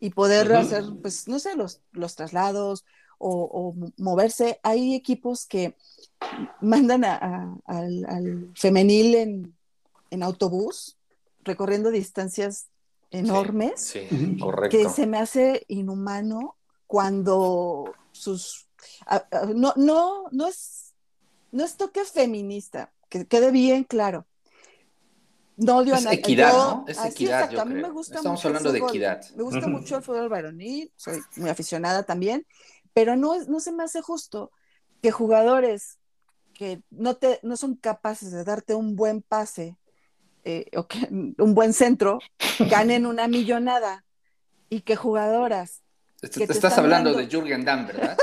[0.00, 2.84] y poder hacer, pues, no sé, los, los traslados
[3.22, 4.58] o, moverse.
[4.62, 5.76] Hay equipos que
[6.60, 9.56] mandan al, femenil en,
[10.10, 10.98] en autobús,
[11.44, 12.68] recorriendo distancias
[13.10, 13.92] enormes,
[14.70, 16.56] que se me hace inhumano
[16.86, 18.68] cuando sus...
[19.54, 20.94] no, no, no es,
[21.52, 24.26] no es toque feminista, que quede bien claro.
[25.56, 26.84] No odio es equidad, ¿no?
[26.88, 29.22] Es equidad, A mí me gusta Estamos hablando de equidad.
[29.36, 32.46] Me gusta mucho el fútbol varonil, soy muy aficionada también,
[32.92, 34.50] pero no, no se me hace justo
[35.00, 35.98] que jugadores
[36.54, 39.76] que no, te, no son capaces de darte un buen pase
[40.44, 40.70] eh,
[41.10, 42.18] un buen centro,
[42.58, 44.04] ganen una millonada
[44.68, 45.82] y que jugadoras.
[46.20, 48.16] te estás hablando de Jürgen Damm, ¿verdad?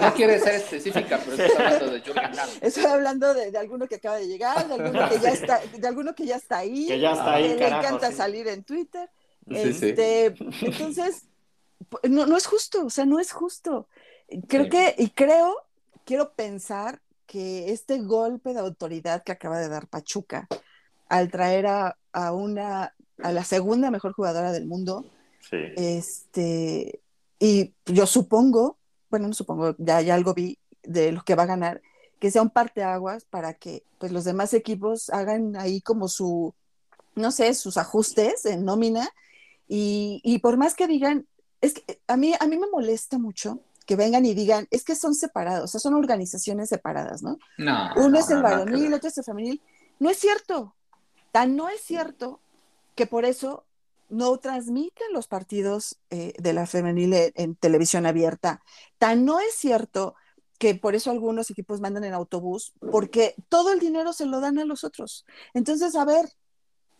[0.00, 2.48] no quiere ser específica, pero estás hablando de Jürgen Damm.
[2.60, 6.14] Estoy hablando de, alguno que acaba de llegar, de alguno que ya está, de alguno
[6.14, 9.08] que ya está ahí, que, ya está ahí, le encanta salir en Twitter.
[9.48, 11.27] este, Entonces,
[12.08, 13.88] no, no es justo, o sea, no es justo.
[14.48, 15.56] Creo que, y creo,
[16.04, 20.48] quiero pensar que este golpe de autoridad que acaba de dar Pachuca,
[21.08, 21.96] al traer a,
[22.32, 25.04] una, a la segunda mejor jugadora del mundo.
[25.50, 27.00] Este,
[27.38, 28.78] y yo supongo,
[29.10, 31.80] bueno, no supongo, ya, ya algo vi de lo que va a ganar,
[32.18, 36.54] que sea un parteaguas para que pues los demás equipos hagan ahí como su,
[37.14, 39.08] no sé, sus ajustes en nómina
[39.66, 41.26] y, y por más que digan,
[41.60, 44.94] es que a mí, a mí me molesta mucho que vengan y digan, es que
[44.94, 47.38] son separados, o sea, son organizaciones separadas, ¿no?
[47.56, 47.90] No.
[47.96, 49.62] Uno es el varonil, otro es el femenil.
[49.98, 50.74] No es cierto.
[51.32, 52.40] Tan no es cierto
[52.94, 53.64] que por eso
[54.10, 58.62] no transmiten los partidos eh, de la femenil en, televisión abierta.
[58.98, 60.14] Tan no es cierto
[60.58, 64.58] que por eso algunos equipos mandan en autobús, porque todo el dinero se lo dan
[64.58, 65.24] a los otros.
[65.54, 66.28] Entonces, a ver,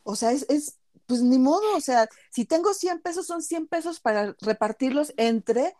[0.05, 3.67] o sea, es, es pues ni modo, o sea, si tengo 100 pesos, son 100
[3.67, 5.75] pesos para repartirlos entre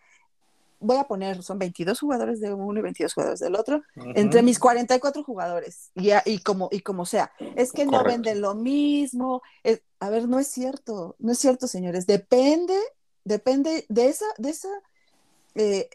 [0.81, 3.83] voy a poner, son 22 jugadores de uno y 22 jugadores del otro,
[4.15, 7.33] entre mis 44 jugadores, y, y, como, y como sea.
[7.57, 9.43] Es que no venden lo mismo.
[10.01, 12.07] a ver, no es cierto, no es cierto, señores.
[12.07, 12.79] Depende,
[13.25, 14.69] depende de esa, de esa,
[15.57, 15.91] eh,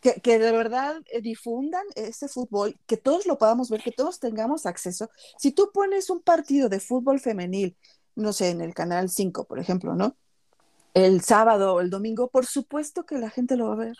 [0.00, 4.20] que, que, de verdad eh, difundan ese fútbol, que todos lo podamos ver, que todos
[4.20, 5.10] tengamos acceso.
[5.36, 7.76] Si tú pones un partido de fútbol femenil,
[8.16, 10.16] no sé, en el canal 5, por ejemplo, ¿no?
[10.96, 13.96] el sábado o el domingo, por supuesto que la gente lo va a ver.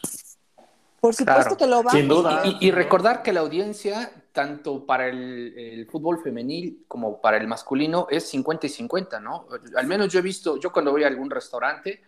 [0.98, 2.42] Por supuesto que lo va sin duda.
[2.58, 8.26] Y, recordar que la audiencia, tanto para el, fútbol femenil como para el masculino, es
[8.30, 9.46] 50 y 50, ¿no?
[9.76, 12.02] Al menos yo he visto, yo cuando voy a algún restaurante,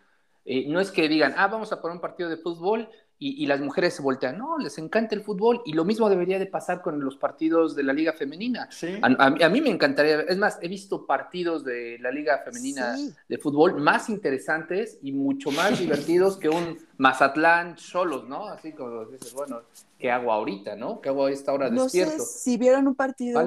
[0.47, 2.88] eh, no es que digan, ah, vamos a poner un partido de fútbol
[3.21, 4.39] y, las mujeres se voltean.
[4.39, 7.83] No, les encanta el fútbol y lo mismo debería de pasar con los partidos de
[7.83, 8.69] la liga femenina.
[9.03, 12.97] A, mí me encantaría, es más, he visto partidos de la liga femenina
[13.29, 18.47] de fútbol más interesantes y mucho más divertidos que un Mazatlán solos, ¿no?
[18.47, 19.63] Así como dices, bueno,
[19.99, 21.01] ¿qué hago ahorita, no?
[21.01, 22.19] ¿Qué hago a esta hora despierto?
[22.19, 23.41] No sé si vieron un partido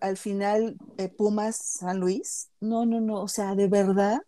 [0.00, 2.50] al final eh, Pumas San Luis.
[2.60, 4.22] No, no, no, o sea, de verdad,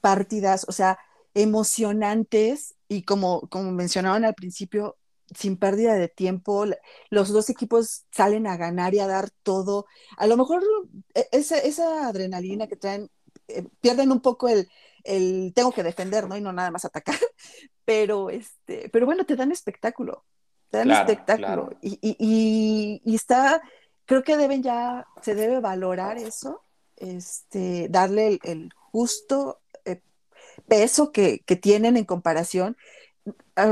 [0.00, 0.98] partidas, o sea,
[1.34, 4.96] emocionantes y como, como mencionaban al principio,
[5.34, 6.64] sin pérdida de tiempo,
[7.08, 9.86] los dos equipos salen a ganar y a dar todo.
[10.16, 10.62] A lo mejor
[11.14, 13.10] e, esa, esa adrenalina que traen,
[13.48, 14.68] eh, pierden un poco el,
[15.04, 16.36] el, tengo que defender, ¿no?
[16.36, 17.14] Y no nada más atacar,
[17.84, 20.24] pero, este, pero bueno, te dan espectáculo,
[20.70, 21.70] te dan espectáculo.
[21.80, 23.62] Y, y, y, está,
[24.04, 26.62] creo que deben ya, se debe valorar eso,
[26.96, 29.60] este, darle el, el justo
[30.68, 32.76] peso que, tienen en comparación.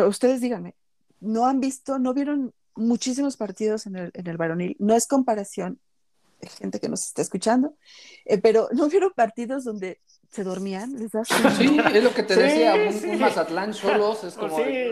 [0.06, 0.74] ustedes díganme,
[1.20, 4.76] ¿no han visto, no vieron muchísimos partidos en el, en el varonil?
[4.78, 5.80] No es comparación,
[6.58, 7.74] gente que nos está escuchando,
[8.24, 10.96] eh, pero no vieron partidos donde se dormían.
[11.56, 14.56] Sí, es lo que te decía, un, Mazatlán solos es como...
[14.56, 14.90] Sí,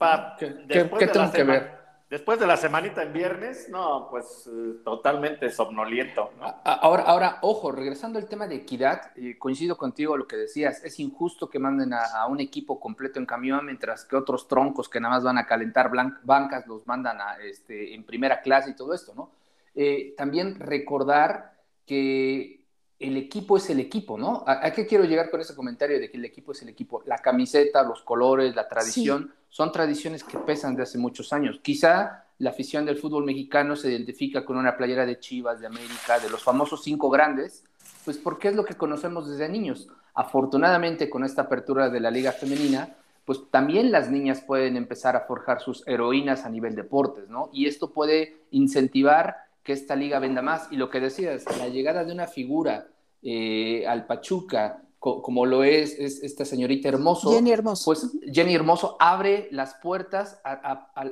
[0.00, 1.79] ah, ¿Qué, tengo que ver?
[2.10, 6.32] Después de la semanita en viernes, no, pues eh, totalmente somnoliento.
[6.64, 11.48] Ahora, ahora, ojo, regresando al tema de equidad, coincido contigo lo que decías, es injusto
[11.48, 15.22] que manden a, un equipo completo en camión, mientras que otros troncos que nada más
[15.22, 15.88] van a calentar
[16.24, 19.30] bancas los mandan a, este, en primera clase y todo esto, ¿no?
[19.76, 21.54] Eh, también recordar
[21.86, 22.59] que
[23.00, 24.44] el equipo es el equipo, ¿no?
[24.46, 27.02] ¿A, qué quiero llegar con ese comentario de que el equipo es el equipo?
[27.06, 31.60] La camiseta, los colores, la tradición son tradiciones que pesan de hace muchos años.
[31.62, 36.18] Quizá la afición del fútbol mexicano se identifica con una playera de Chivas, de América,
[36.20, 37.64] de los famosos cinco grandes,
[38.04, 39.88] pues porque es lo que conocemos desde niños.
[40.12, 45.20] Afortunadamente, con esta apertura de la liga femenina, pues también las niñas pueden empezar a
[45.20, 47.48] forjar sus heroínas a nivel deportes, ¿no?
[47.50, 50.68] Y esto puede incentivar que esta liga venda más.
[50.70, 52.88] Y lo que decías, la llegada de una figura
[53.22, 57.32] eh, al Pachuca, como lo es, esta señorita Hermoso.
[57.32, 57.84] Jenny Hermoso.
[57.86, 60.40] Pues Jenny Hermoso abre las puertas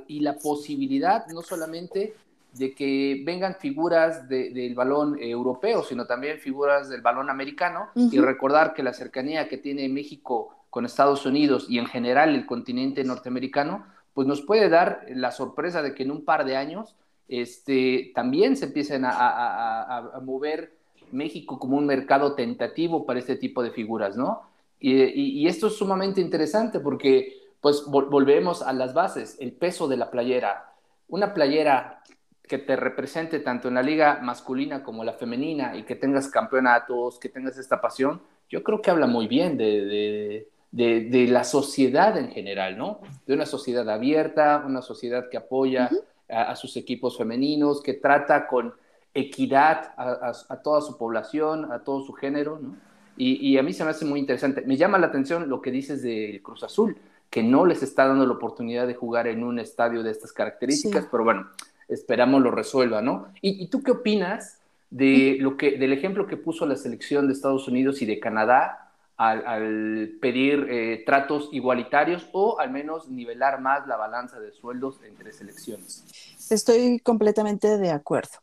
[0.06, 2.14] y la posibilidad no solamente
[2.52, 8.74] de que vengan figuras del balón europeo, sino también figuras del balón americano y recordar
[8.74, 13.86] que la cercanía que tiene México con Estados Unidos y en general el continente norteamericano,
[14.12, 16.94] pues nos puede dar la sorpresa de que en un par de años
[17.28, 20.78] este, también se empiecen a mover
[21.12, 24.42] México como un mercado tentativo para este tipo de figuras, ¿no?
[24.80, 30.10] Y, esto es sumamente interesante porque, pues, volvemos a las bases, el peso de la
[30.10, 30.72] playera.
[31.08, 32.02] Una playera
[32.42, 37.18] que te represente tanto en la liga masculina como la femenina y que tengas campeonatos,
[37.18, 42.78] que tengas esta pasión, yo creo que habla muy bien de, la sociedad en general,
[42.78, 43.00] ¿no?
[43.26, 45.90] De una sociedad abierta, una sociedad que apoya
[46.28, 48.74] a sus equipos femeninos, que trata con
[49.14, 52.76] equidad a, toda su población, a todo su género, ¿no?
[53.20, 54.62] Y, a mí se me hace muy interesante.
[54.64, 56.96] Me llama la atención lo que dices del Cruz Azul,
[57.30, 61.08] que no les está dando la oportunidad de jugar en un estadio de estas características,
[61.10, 61.48] pero bueno,
[61.88, 63.26] esperamos lo resuelva, ¿no?
[63.42, 64.60] ¿Y, tú qué opinas
[64.90, 68.87] de lo que, del ejemplo que puso la selección de Estados Unidos y de Canadá
[69.18, 75.32] al, pedir eh, tratos igualitarios o al menos nivelar más la balanza de sueldos entre
[75.32, 76.04] selecciones?
[76.50, 78.38] Estoy completamente de acuerdo.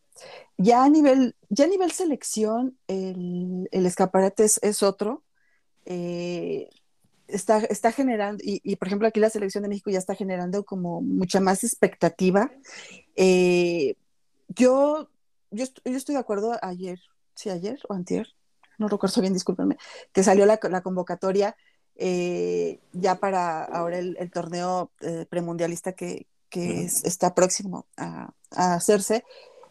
[0.57, 5.23] Ya a nivel, ya a nivel selección, el, escaparate es, otro.
[5.85, 6.69] Eh,
[7.27, 11.01] está, está generando, y, por ejemplo aquí la selección de México ya está generando como
[11.01, 12.51] mucha más expectativa.
[13.15, 13.95] Eh,
[14.49, 15.09] yo,
[15.51, 16.99] yo, estoy de acuerdo ayer,
[17.33, 18.27] sí, ayer o antier,
[18.77, 19.77] no recuerdo bien, discúlpenme,
[20.11, 21.55] que salió la, convocatoria
[21.95, 24.91] eh, ya para ahora el, torneo
[25.29, 29.25] premundialista que, está próximo a, a hacerse.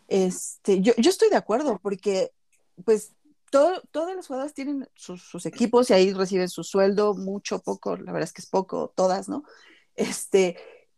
[0.09, 2.31] Este, yo, yo estoy de acuerdo, porque
[2.85, 3.13] pues
[3.55, 8.11] todo, todas las jugadoras tienen sus, equipos y ahí reciben su sueldo, mucho, poco, la
[8.11, 9.45] verdad es que es poco, todas, ¿no?
[9.95, 10.57] Este,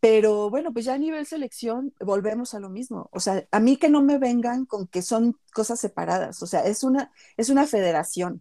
[0.08, 3.08] pero bueno, pues ya a nivel selección volvemos a lo mismo.
[3.10, 6.60] O sea, a mí que no me vengan con que son cosas separadas, o sea,
[6.60, 8.40] es una, es una federación.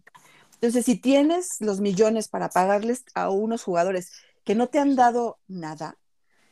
[0.54, 4.12] Entonces, si tienes los millones para pagarles a unos jugadores
[4.44, 5.98] que no te han dado nada,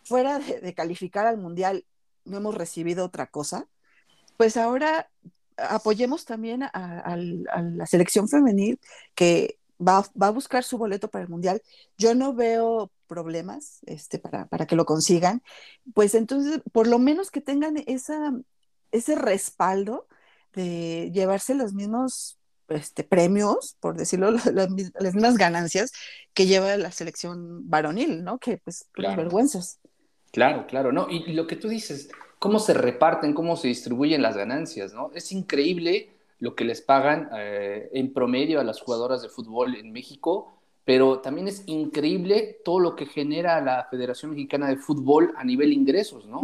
[0.03, 1.87] fuera de calificar al mundial,
[2.25, 3.69] no hemos recibido otra cosa,
[4.37, 5.09] pues ahora
[5.57, 8.81] apoyemos también a, la selección femenil
[9.15, 11.63] que va, a buscar su boleto para el Mundial.
[11.99, 15.41] Yo no veo problemas este, para, que lo consigan.
[15.95, 18.33] Pues entonces, por lo menos que tengan esa,
[18.91, 20.09] ese respaldo
[20.53, 25.93] de llevarse los mismos este, premios, por decirlo, las, mismas ganancias
[26.33, 28.39] que lleva la selección varonil, ¿no?
[28.39, 29.79] Que pues, las vergüenzas.
[30.33, 31.09] Claro, claro, ¿no?
[31.09, 35.13] y, lo que tú dices, cómo se reparten, cómo se distribuyen las ganancias, ¿no?
[35.15, 39.93] Es increíble lo que les pagan eh, en promedio a las jugadoras de fútbol en
[39.93, 45.45] México, pero también es increíble todo lo que genera la Federación Mexicana de Fútbol a
[45.45, 46.43] nivel ingresos, ¿no?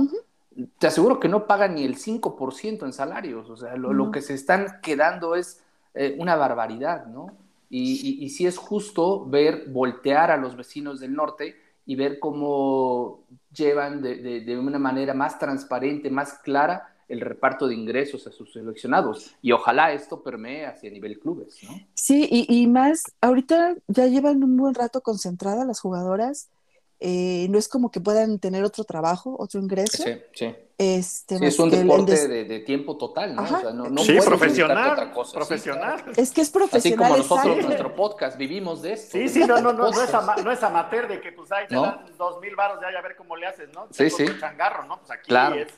[0.79, 4.35] Te aseguro que no pagan ni el 5% en salarios, o sea, lo, que se
[4.35, 5.63] están quedando es
[5.95, 7.37] eh, una barbaridad, ¿no?
[7.69, 11.55] Y, y, sí es justo ver voltear a los vecinos del norte
[11.87, 18.27] y ver cómo llevan de, una manera más transparente, más clara el reparto de ingresos
[18.27, 19.35] a sus seleccionados.
[19.43, 21.71] Y ojalá esto permee hacia nivel clubes, ¿no?
[21.95, 26.49] Sí, y, más, ahorita ya llevan un buen rato concentradas las jugadoras.
[27.01, 30.03] Eh, no es como que puedan tener otro trabajo, otro ingreso.
[30.03, 30.55] Sí, sí.
[30.79, 33.43] Este, es un deporte de, tiempo total, ¿no?
[33.43, 36.03] O sea, no, sí, profesional, otra cosa, profesional.
[36.17, 37.13] Es que es profesional.
[37.13, 39.19] Así como nosotros, nuestro podcast, vivimos de esto.
[39.19, 40.11] Sí, sí, no, no, no, no es,
[40.43, 43.15] no es amateur de que pues ahí te dan dos mil baros ya a ver
[43.15, 43.89] cómo le haces, ¿no?
[43.91, 44.25] Sí, sí.
[44.39, 45.01] changarro, ¿no?
[45.01, 45.69] Pues aquí es,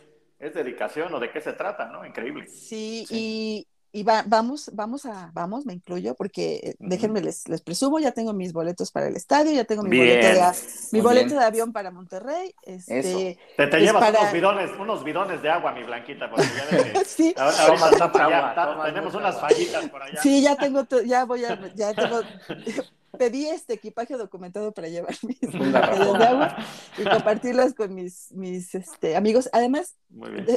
[0.43, 2.05] es, dedicación o de qué se trata, ¿no?
[2.05, 2.47] Increíble.
[2.49, 7.99] Sí, Y, y vamos, vamos a, vamos, me incluyo, porque eh, déjenme les, les presumo,
[7.99, 10.53] ya tengo mis boletos para el estadio, ya tengo mi boleto de
[10.93, 12.55] mi boleto de avión para Monterrey.
[12.62, 16.47] Este, Te, te llevas unos bidones, unos bidones de agua, mi blanquita, porque
[16.95, 17.34] ya sí.
[17.36, 20.22] Ahora, tenemos unas fallitas por allá.
[20.22, 22.20] Sí, ya tengo, ya voy a, ya tengo,
[23.18, 26.56] pedí este equipaje documentado para llevar mis botellas de agua
[26.98, 29.48] y compartirlas con mis, mis este, amigos.
[29.52, 29.96] Además,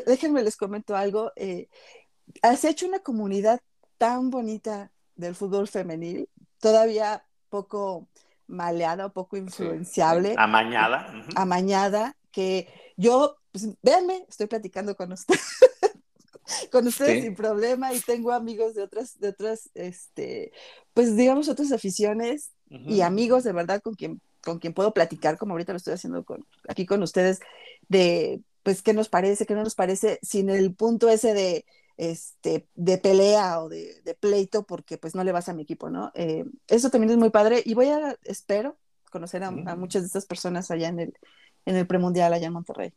[0.05, 1.31] déjenme les comento algo.
[1.35, 1.67] Eh,
[2.41, 3.59] has hecho una comunidad
[3.97, 6.29] tan bonita del fútbol femenil,
[6.59, 8.07] todavía poco
[8.47, 10.35] maleada, poco influenciable.
[10.37, 11.25] Amañada.
[11.35, 15.41] Amañada, que yo, pues véanme, estoy platicando con ustedes.
[16.71, 20.51] con ustedes sin problema y tengo amigos de otras, de otras, este,
[20.93, 25.53] pues digamos otras aficiones y amigos de verdad con quien, con quien puedo platicar, como
[25.53, 27.39] ahorita lo estoy haciendo con, aquí con ustedes,
[27.87, 31.65] de pues qué nos parece, qué no nos parece, sin el punto ese de
[31.97, 36.11] este, de pelea o de, pleito porque pues no le vas a mi equipo, ¿no?
[36.15, 38.77] Eh, eso también es muy padre y voy a, espero,
[39.11, 41.13] conocer a, muchas de estas personas allá en el,
[41.65, 42.93] en el premundial allá en Monterrey.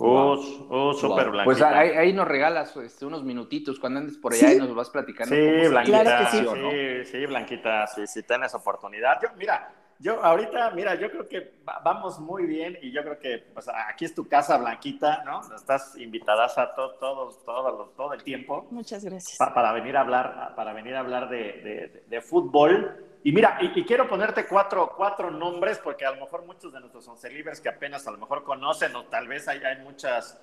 [0.00, 1.44] Oh, oh súper wow.
[1.44, 5.34] Pues ahí, nos regalas este, unos minutitos cuando andes por allá y nos vas platicando.
[5.34, 6.38] Sí, Blanquita, sí.
[6.38, 9.20] sí, sí, Blanquita, sí, si tienes oportunidad.
[9.20, 13.38] Yo, mira, yo ahorita, mira, yo creo que vamos muy bien y yo creo que
[13.52, 15.40] pues, aquí es tu casa, Blanquita, ¿no?
[15.54, 18.68] Estás invitada a todo, todo, todo, todo el tiempo.
[18.70, 19.36] Muchas gracias.
[19.36, 23.07] para venir a hablar, para venir a hablar de, de, fútbol.
[23.24, 27.06] Y mira, y, quiero ponerte cuatro, cuatro nombres porque a lo mejor muchos de nuestros
[27.08, 30.40] once libres que apenas a lo mejor conocen o tal vez hay, hay muchas,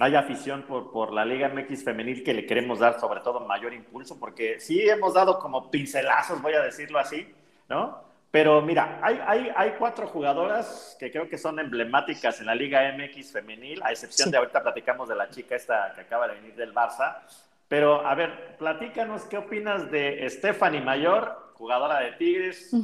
[0.00, 3.72] hay afición por, por la Liga MX femenil que le queremos dar sobre todo mayor
[3.72, 7.32] impulso porque sí hemos dado como pincelazos, voy a decirlo así,
[7.68, 8.04] ¿no?
[8.30, 12.92] Pero mira, hay, hay, hay, cuatro jugadoras que creo que son emblemáticas en la Liga
[12.92, 16.54] MX femenil, a excepción de ahorita platicamos de la chica esta que acaba de venir
[16.54, 17.22] del Barça.
[17.68, 22.74] Pero a ver, platícanos qué opinas de Stephanie Mayor, jugadora de Tigres,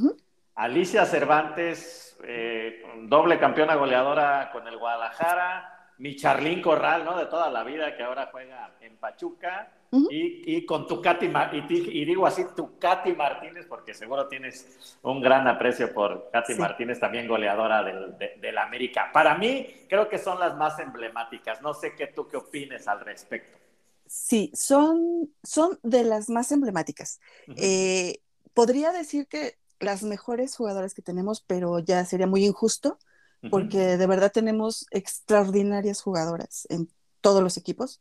[0.54, 7.16] Alicia Cervantes, eh, doble campeona goleadora con el Guadalajara, mi Charlín Corral, ¿no?
[7.16, 9.70] De toda la vida que ahora juega en Pachuca
[10.10, 15.46] y, con tu Katy, y, digo así, tu Katy Martínez, porque seguro tienes un gran
[15.46, 19.10] aprecio por Katy Martínez, también goleadora del, de, la América.
[19.12, 21.60] Para mí, creo que son las más emblemáticas.
[21.60, 23.58] No sé qué tú qué opines al respecto.
[24.06, 27.20] Sí, son, son de las más emblemáticas.
[27.56, 28.20] Eh,
[28.54, 32.98] podría decir que las mejores jugadoras que tenemos, pero ya sería muy injusto,
[33.50, 36.88] porque de verdad tenemos extraordinarias jugadoras en
[37.20, 38.00] todos los equipos.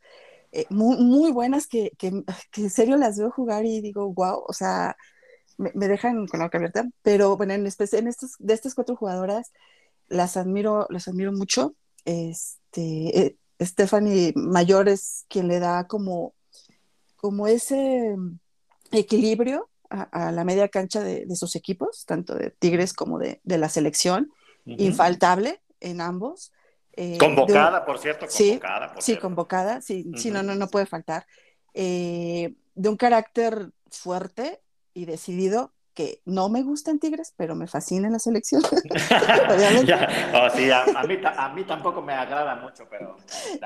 [0.51, 2.23] Eh, muy, buenas que, que,
[2.57, 4.95] en serio las veo jugar y digo, wow, o sea,
[5.57, 9.51] me, dejan con la boca abierta, pero bueno, en, en estos, de estas cuatro jugadoras
[10.09, 11.75] las admiro, las admiro mucho.
[12.05, 16.35] Este, eh, Stephanie Mayor es quien le da como,
[17.15, 18.15] como ese
[18.91, 24.31] equilibrio a, la media cancha de, sus equipos, tanto de Tigres como de, la selección,
[24.65, 26.51] infaltable en ambos.
[26.93, 28.93] Eh, convocada, por cierto, convocada.
[28.97, 31.25] Sí, sí convocada, sí, no, no, no puede faltar.
[31.73, 34.61] Eh, de un carácter fuerte
[34.93, 38.61] y decidido que no me gusta en Tigres, pero me fascina en la selección.
[40.33, 43.17] Oh, sí, a, mí, tampoco me agrada mucho, pero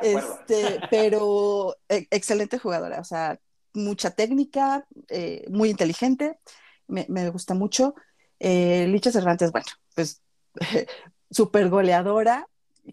[0.01, 3.39] Este, pero e, excelente jugadora, o sea,
[3.75, 6.39] mucha técnica, eh, muy inteligente,
[6.87, 7.95] me, me, gusta mucho.
[8.39, 10.21] Licha Cervantes, bueno, pues
[11.29, 12.47] súper goleadora,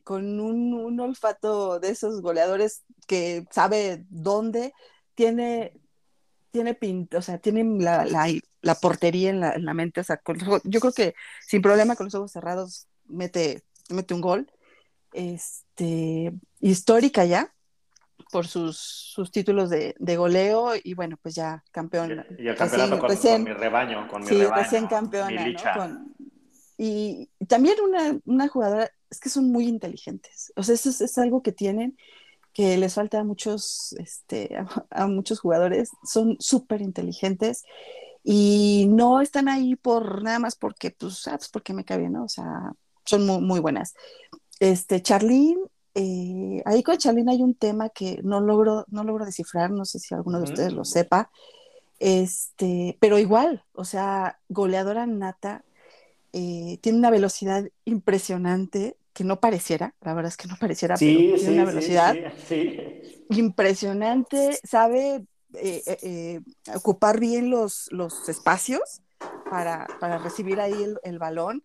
[0.05, 4.73] con un, olfato de esos goleadores que sabe dónde,
[5.15, 5.79] tiene,
[6.51, 6.79] tiene
[7.15, 8.07] o sea, tiene la,
[8.63, 10.05] la, portería en la, en la, mente, o
[10.65, 11.15] yo creo que
[11.47, 14.51] sin problema con los ojos cerrados mete, mete un gol.
[15.13, 17.55] Este, histórica ya,
[18.33, 22.25] por sus, sus títulos de, de, goleo y bueno, pues ya campeón.
[22.39, 25.47] Y, el campeonato con, mi rebaño, con mi sí, recién campeona,
[25.87, 26.15] ¿no?
[26.79, 30.51] y también una, una, jugadora es que son muy inteligentes.
[30.57, 31.99] O sea, eso es, algo que tienen
[32.55, 34.57] que les falta a muchos, este,
[34.91, 35.91] a, muchos jugadores.
[36.03, 37.65] Son súper inteligentes
[38.25, 42.13] y no están ahí por nada más porque, pues, ah, pues porque me cae bien,
[42.13, 42.25] ¿no?
[42.25, 42.73] O sea,
[43.05, 43.95] son muy, muy buenas.
[44.59, 45.61] Este, Charlene,
[45.95, 49.99] eh, ahí con Charlene hay un tema que no logro, no logro descifrar, no sé
[49.99, 51.31] si alguno de ustedes lo sepa.
[51.99, 55.65] Este, pero igual, o sea, goleadora nata,
[56.33, 61.37] eh, tiene una velocidad impresionante, que no pareciera, la verdad es que no pareciera, pero
[61.37, 62.17] tiene una velocidad
[63.29, 66.41] impresionante, sabe eh, eh,
[66.75, 69.03] ocupar bien los, los espacios
[69.51, 71.63] para, para, recibir ahí el, balón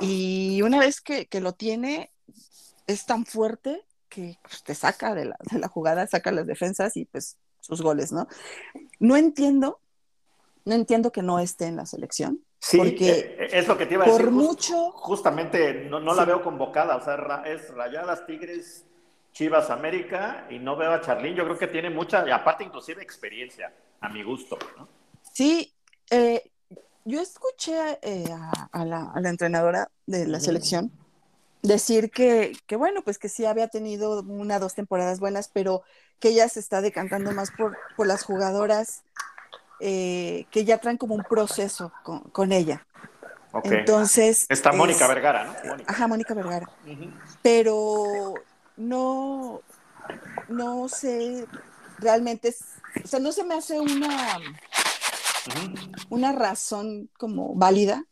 [0.00, 2.10] y una vez que, que, lo tiene
[2.86, 6.96] es tan fuerte que pues, te saca de la, de la, jugada, saca las defensas
[6.96, 8.28] y pues sus goles, ¿no?
[9.00, 9.80] No entiendo,
[10.64, 12.40] no entiendo que no esté en la selección.
[12.58, 14.24] Sí, porque eh, eh, es lo que te iba a decir.
[14.24, 14.90] Por mucho.
[14.92, 18.84] Justamente no, la veo convocada, o sea, es Rayadas, Tigres,
[19.32, 21.34] Chivas, América, y no veo a Charlín.
[21.34, 24.58] Yo creo que tiene mucha, y aparte, inclusive experiencia, a mi gusto.
[24.76, 24.88] ¿no?
[25.32, 25.74] Sí,
[26.10, 26.50] eh,
[27.04, 30.90] yo escuché a, la, entrenadora de la selección
[31.66, 35.82] decir que, que, bueno, pues que sí había tenido una dos temporadas buenas, pero
[36.20, 39.02] que ella se está decantando más por, por las jugadoras
[39.80, 42.86] eh, que ya traen como un proceso con, ella.
[43.64, 44.46] Entonces.
[44.48, 45.76] Está Mónica Vergara, ¿no?
[45.86, 46.68] Ajá, Mónica Vergara.
[47.42, 48.34] Pero
[48.76, 49.60] no,
[50.48, 51.46] no sé,
[51.98, 52.54] realmente,
[53.02, 54.38] o sea, no se me hace una,
[56.10, 58.04] una razón como válida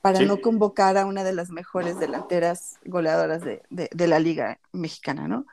[0.00, 5.28] para no convocar a una de las mejores delanteras goleadoras de, de la liga mexicana,
[5.28, 5.46] ¿no?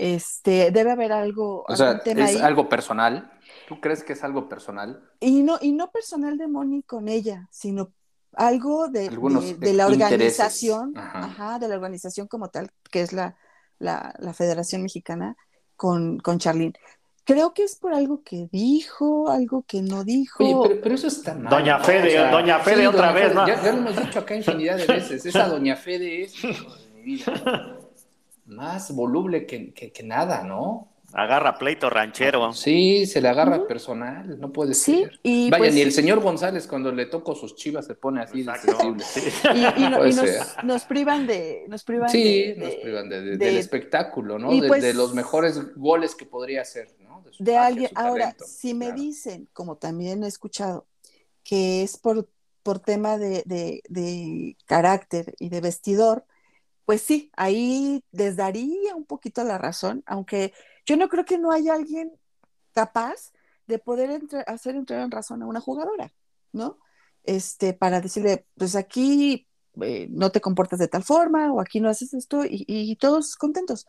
[0.00, 1.66] Este, debe haber algo.
[1.68, 3.30] O sea, ¿es algo personal?
[3.68, 5.06] ¿Tú crees que es algo personal?
[5.20, 7.92] Y no, y no personal de Moni con ella, sino
[8.32, 9.10] algo de,
[9.58, 11.58] de, la organización, ajá.
[11.58, 13.36] de la organización como tal, que es la,
[13.78, 15.36] la, Federación Mexicana
[15.76, 16.72] con, con Charlene.
[17.24, 20.42] Creo que es por algo que dijo, algo que no dijo.
[20.42, 21.50] Oye, pero, eso está mal.
[21.50, 23.46] Doña Fede, Doña Fede otra vez, ¿no?
[23.46, 25.24] Ya, lo hemos dicho acá infinidad de veces.
[25.26, 26.48] Esa Doña Fede es, de
[26.94, 27.76] mi vida
[28.50, 30.89] más voluble que, nada, ¿no?
[31.12, 32.52] Agarra pleito ranchero.
[32.52, 35.18] Sí, se le agarra personal, no puede sí, ser.
[35.22, 38.40] Y Vaya, pues ni el señor González cuando le toco sus chivas se pone así
[38.40, 38.58] Y, nos,
[40.84, 41.64] privan de...
[41.68, 44.54] Nos privan sí, nos privan del espectáculo, ¿no?
[44.54, 47.24] De, pues los mejores goles que podría hacer, ¿no?
[47.38, 50.86] De, alguien, ahora, si me dicen, como también he escuchado,
[51.42, 52.28] que es por,
[52.62, 56.24] por tema de, de carácter y de vestidor,
[56.90, 60.52] pues sí, ahí les daría un poquito la razón, aunque
[60.90, 62.10] yo no creo que no haya alguien
[62.72, 63.30] capaz
[63.68, 66.12] de poder hacer entrar en razón a una jugadora,
[66.52, 66.78] ¿no?
[67.22, 69.46] Este, para decirle, pues aquí
[69.80, 73.86] eh, no te comportas de tal forma o aquí no haces esto y, todos contentos.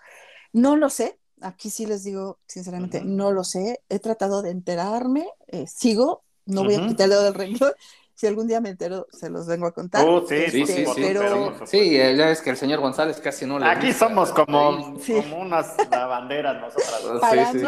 [0.53, 5.27] No lo sé, aquí sí les digo sinceramente, no lo sé, he tratado de enterarme,
[5.47, 7.73] eh, sigo, no voy a quitarle del renglón,
[8.21, 10.07] si algún día me entero, se los vengo a contar.
[10.07, 11.65] Oh, sí, sí, este, sí, pero...
[11.65, 15.75] sí, ya es que el señor González casi no le Aquí somos como, como unas
[15.89, 17.19] lavanderas nosotras.
[17.19, 17.63] Para, mí,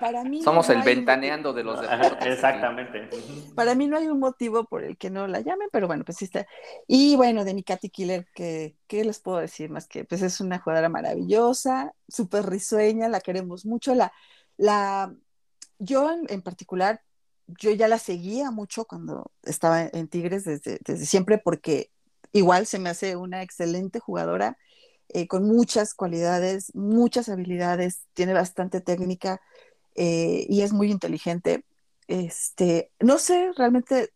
[0.00, 2.32] para mí Somos el ventaneando de los deportes.
[2.32, 3.10] Exactamente.
[3.54, 6.16] Para mí no hay un motivo por el que no la llamen, pero bueno, pues
[6.16, 6.46] sí está.
[6.86, 9.68] Y bueno, de mi Katy Killer, que, ¿qué les puedo decir?
[9.68, 13.94] Más que pues es una jugadora maravillosa, súper risueña, la queremos mucho.
[13.94, 14.14] La,
[14.56, 15.14] la,
[15.78, 17.02] yo en particular
[17.46, 21.90] yo ya la seguía mucho cuando estaba en Tigres desde, siempre porque
[22.32, 24.58] igual se me hace una excelente jugadora
[25.08, 29.40] eh, con muchas cualidades, muchas habilidades, tiene bastante técnica
[29.94, 31.64] eh, y es muy inteligente.
[32.08, 34.10] Este, no sé, realmente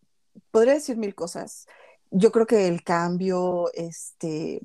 [0.50, 1.66] podría decir mil cosas.
[2.10, 4.62] Yo creo que el cambio, este,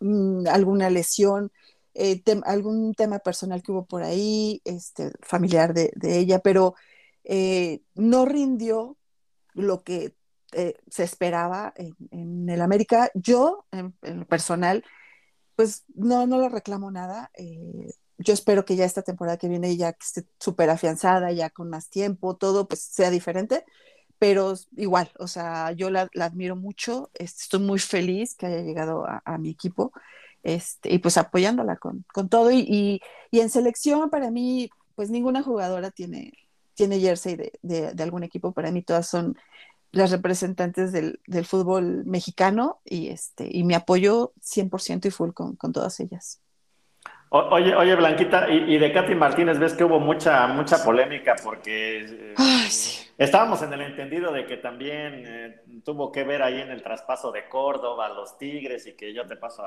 [0.00, 1.52] mm, alguna lesión,
[1.94, 6.74] eh, algún tema personal que hubo por ahí, este, familiar de, de ella, pero
[7.24, 8.96] eh, no rindió
[9.54, 10.14] lo que
[10.52, 13.10] eh, se esperaba en, el América.
[13.14, 14.84] Yo, en, lo personal,
[15.56, 17.30] pues no, no le reclamo nada.
[17.34, 21.50] Eh, yo espero que ya esta temporada que viene, ya que esté súper afianzada, ya
[21.50, 23.64] con más tiempo, todo pues sea diferente.
[24.18, 29.38] Pero igual, o sea, yo la, admiro mucho, estoy muy feliz que haya llegado a,
[29.38, 29.92] mi equipo
[30.42, 32.50] este, y pues apoyándola con, todo.
[32.52, 33.00] y,
[33.30, 36.32] y en selección, para mí, pues ninguna jugadora tiene,
[36.74, 39.36] tiene jersey de, algún equipo, para mí todas son
[39.92, 46.00] las representantes del, fútbol mexicano y, este, y me apoyo 100% y full con, todas
[46.00, 46.40] ellas.
[47.30, 52.34] oye, oye, Blanquita, y, de Katy Martínez, ves que hubo mucha, mucha polémica porque eh,
[53.18, 57.30] estábamos en el entendido de que también eh, tuvo que ver ahí en el traspaso
[57.30, 59.62] de Córdoba, los Tigres, y que yo te paso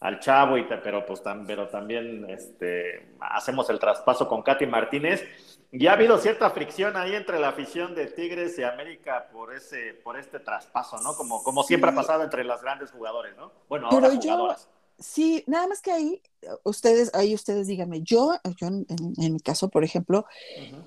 [0.00, 5.24] al Chavo, y te, pero, pues, pero también este, hacemos el traspaso con Katy Martínez.
[5.72, 9.94] Ya ha habido cierta fricción ahí entre la afición de Tigres y América por ese,
[9.94, 11.14] por este traspaso, ¿no?
[11.14, 13.52] Como, como siempre ha pasado entre las grandes jugadores, ¿no?
[13.68, 14.68] Bueno, ahora jugadoras.
[14.98, 16.22] sí, nada más que ahí,
[16.62, 18.86] ustedes, ahí ustedes díganme, yo, yo en,
[19.18, 20.26] mi caso, por ejemplo,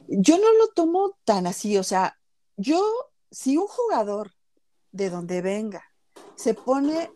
[0.07, 2.18] yo no lo tomo tan así, o sea,
[2.55, 2.82] yo,
[3.30, 4.32] si un jugador
[4.91, 5.84] de donde venga
[6.36, 7.12] se pone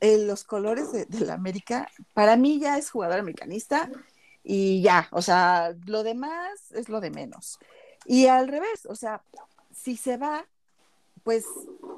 [0.00, 3.90] en los colores de, de la América, para mí ya es jugador americanista
[4.42, 7.58] y ya, o sea, lo demás es lo de menos.
[8.06, 9.22] Y al revés, o sea,
[9.72, 10.46] si se va,
[11.24, 11.44] pues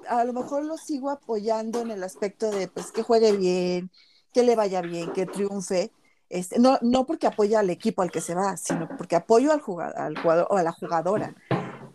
[0.09, 3.91] a lo mejor lo sigo apoyando en el aspecto de pues que juegue bien,
[4.33, 5.93] que le vaya bien, que triunfe,
[6.29, 9.61] Este, no, no porque apoya al equipo al que se va, sino porque apoyo al
[9.61, 11.35] jugador, al jugador o a la jugadora.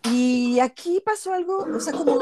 [0.03, 2.19] Y aquí pasó algo, o sea, como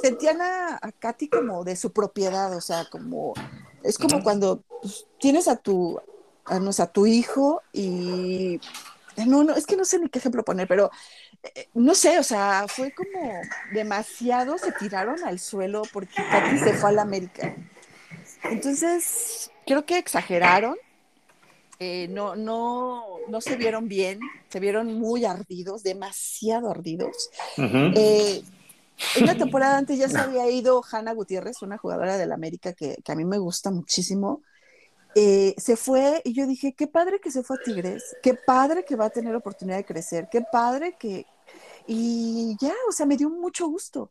[0.00, 3.34] sentían a, a Katy como de su propiedad, o sea, como
[3.82, 6.00] es como cuando pues, tienes a tu,
[6.44, 8.60] a, no, a tu hijo y
[9.26, 10.90] no, no, es que no sé ni qué ejemplo poner, pero
[11.42, 13.40] eh, no sé, o sea, fue como
[13.72, 17.54] demasiado, se tiraron al suelo porque Katy se fue a la América.
[18.44, 20.76] Entonces, creo que exageraron,
[21.80, 27.30] eh, no, no, no se vieron bien, se vieron muy ardidos, demasiado ardidos.
[27.56, 28.42] Eh,
[29.16, 32.96] en la temporada antes ya se había ido Hanna Gutiérrez, una jugadora del América que,
[33.04, 34.42] que a mí me gusta muchísimo.
[35.14, 38.84] Eh, se fue y yo dije, qué padre que se fue a Tigres, qué padre
[38.84, 41.26] que va a tener oportunidad de crecer, qué padre que...
[41.86, 44.10] Y ya, o sea, me dio mucho gusto.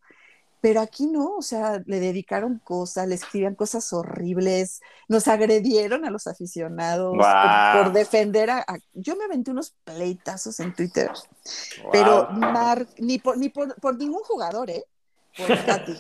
[0.60, 6.10] Pero aquí no, o sea, le dedicaron cosas, le escribían cosas horribles, nos agredieron a
[6.10, 11.12] los aficionados por, defender a, Yo me aventé unos pleitazos en Twitter,
[11.91, 12.30] pero
[12.97, 14.84] ni, por, ni por, ningún jugador, ¿eh?
[15.38, 15.95] Por Katy.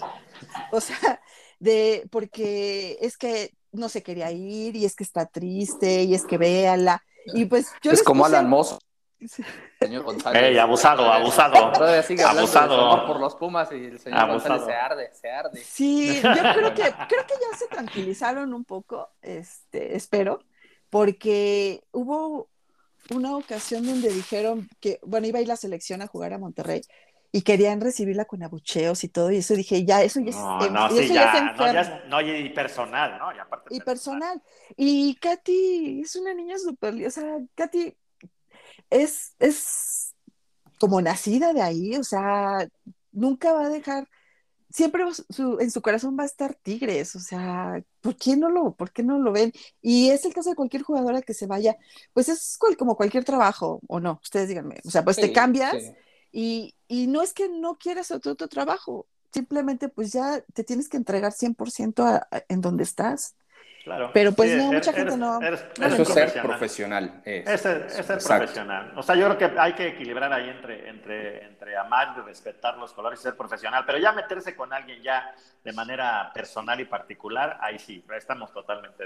[0.71, 1.21] o sea,
[1.59, 6.25] de, porque es que no se quería ir y es que está triste y es
[6.25, 7.03] que véala.
[7.33, 8.77] Y pues yo es como Alan Moss.
[9.79, 10.59] Señor González.
[10.59, 11.71] abusado, abusado.
[11.71, 13.05] Todavía sigue abusado.
[13.07, 15.63] por los Pumas y el señor González se arde, se arde.
[15.63, 20.39] Sí, yo creo que, creo que ya se tranquilizaron un poco, este, espero,
[20.89, 22.49] porque hubo
[23.09, 26.81] una ocasión donde dijeron que, bueno, iba a ir la selección a jugar a Monterrey
[27.31, 30.69] y querían recibirla con abucheos y todo, y eso dije, ya, eso ya es, no,
[30.69, 33.35] no, sí, ya, no, ya no, y personal, ¿no?
[33.35, 34.41] Y, aparte y personal.
[34.75, 37.93] Y Katy es una niña súper, o sea, Katy
[38.89, 40.15] es, es
[40.79, 42.67] como nacida de ahí, o sea,
[43.11, 44.07] nunca va a dejar,
[44.69, 45.03] siempre
[45.59, 49.03] en su corazón va a estar Tigres, o sea, ¿por qué no lo, por qué
[49.03, 49.51] no lo ven?
[49.81, 51.77] Y es el caso de cualquier jugadora que se vaya,
[52.13, 55.75] pues es como cualquier trabajo, o no, ustedes díganme, o sea, pues te cambias
[56.31, 60.89] y, y, no es que no quieras otro, otro trabajo, simplemente pues ya te tienes
[60.89, 63.35] que entregar 100% en donde estás.
[64.13, 65.39] Pero pues no, mucha gente no.
[65.41, 67.21] eso es ser profesional.
[67.23, 68.93] Es, ser profesional.
[68.95, 72.77] O sea, yo creo que hay que equilibrar ahí entre, entre, entre amar y respetar
[72.77, 73.83] los colores y ser profesional.
[73.85, 75.33] Pero ya meterse con alguien ya
[75.63, 79.03] de manera personal y particular, ahí sí, estamos totalmente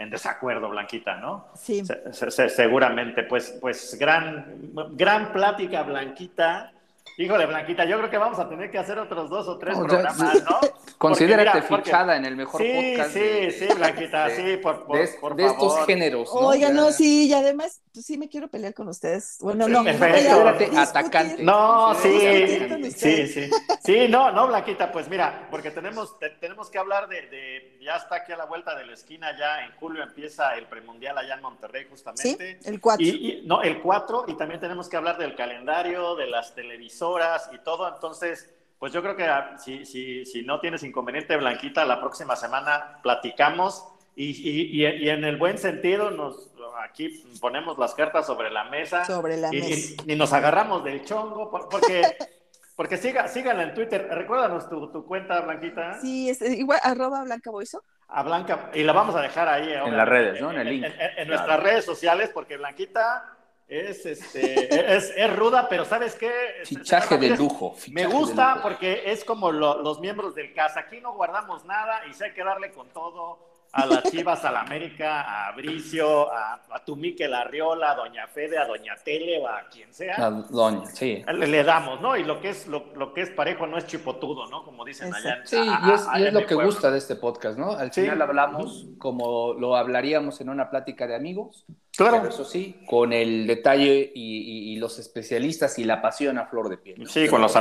[0.00, 1.48] en desacuerdo, Blanquita, ¿no?
[1.54, 1.82] Sí.
[2.10, 6.72] seguramente, pues, pues gran, gran plática, Blanquita.
[7.20, 10.42] Híjole, Blanquita, yo creo que vamos a tener que hacer otros dos o tres programas,
[10.42, 10.58] ¿no?
[10.96, 13.12] Considérate fichada en el mejor podcast.
[13.12, 16.30] Sí, sí, Blanquita, sí, por, por, de, de estos géneros.
[16.34, 16.40] ¿no?
[16.40, 19.36] Oiga, no, sí, y además, pues, sí me quiero pelear con ustedes.
[19.40, 21.42] Bueno, no, Considérate atacante.
[21.42, 23.50] No, sí, sí, sí.
[23.82, 28.16] Sí, no, no, Blanquita, pues mira, porque tenemos, tenemos que hablar de, de, ya está
[28.16, 31.42] aquí a la vuelta de la esquina, ya en julio empieza el premundial allá en
[31.42, 32.58] Monterrey, justamente.
[32.62, 33.06] Sí, el 4.
[33.06, 37.09] Y, no, el 4, y también tenemos que hablar del calendario, de las televisoras
[37.52, 41.84] y todo, entonces pues yo creo que ah, si, si, si no tienes inconveniente, Blanquita,
[41.84, 43.86] la próxima semana platicamos
[44.16, 46.50] y, y, y, en el buen sentido nos
[46.82, 49.04] aquí ponemos las cartas sobre la mesa.
[49.04, 50.02] Sobre la y, mesa.
[50.06, 52.02] Y, nos agarramos del chongo, porque,
[52.76, 54.08] porque siga, síganla en Twitter.
[54.10, 56.00] Recuérdanos tu, tu cuenta, Blanquita.
[56.00, 57.82] Sí, es igual, arroba Blanca Boiso.
[58.08, 59.72] A Blanca, y la vamos a dejar ahí.
[59.72, 60.50] En las redes, ¿no?
[60.50, 60.86] En el link.
[61.16, 63.36] En, nuestras redes sociales, porque Blanquita
[63.70, 66.30] es, este, es, es, ruda, pero ¿sabes qué?
[66.60, 67.76] Este, fichaje de lujo.
[67.92, 70.76] me gusta porque es como los miembros del CAS.
[70.76, 74.50] Aquí no guardamos nada y si hay que darle con todo a las Chivas, a
[74.50, 79.38] la América, a Bricio, a, a tu Miquel Arriola, a Doña Fede, a Doña Tele
[79.38, 80.16] o a quien sea.
[80.16, 81.22] A Doña, sí.
[81.32, 82.16] Le, damos, ¿no?
[82.16, 84.64] Y lo que es lo, lo, que es parejo no es chipotudo, ¿no?
[84.64, 85.40] Como dicen allá.
[85.44, 87.72] Sí, y es, y es lo que gusta de este podcast, ¿no?
[87.72, 91.64] Al final hablamos como lo hablaríamos en una plática de amigos.
[92.08, 92.28] Claro.
[92.28, 96.78] eso sí, con el detalle y, y, los especialistas y la pasión a flor de
[96.78, 97.06] piel.
[97.08, 97.52] Sí, con los,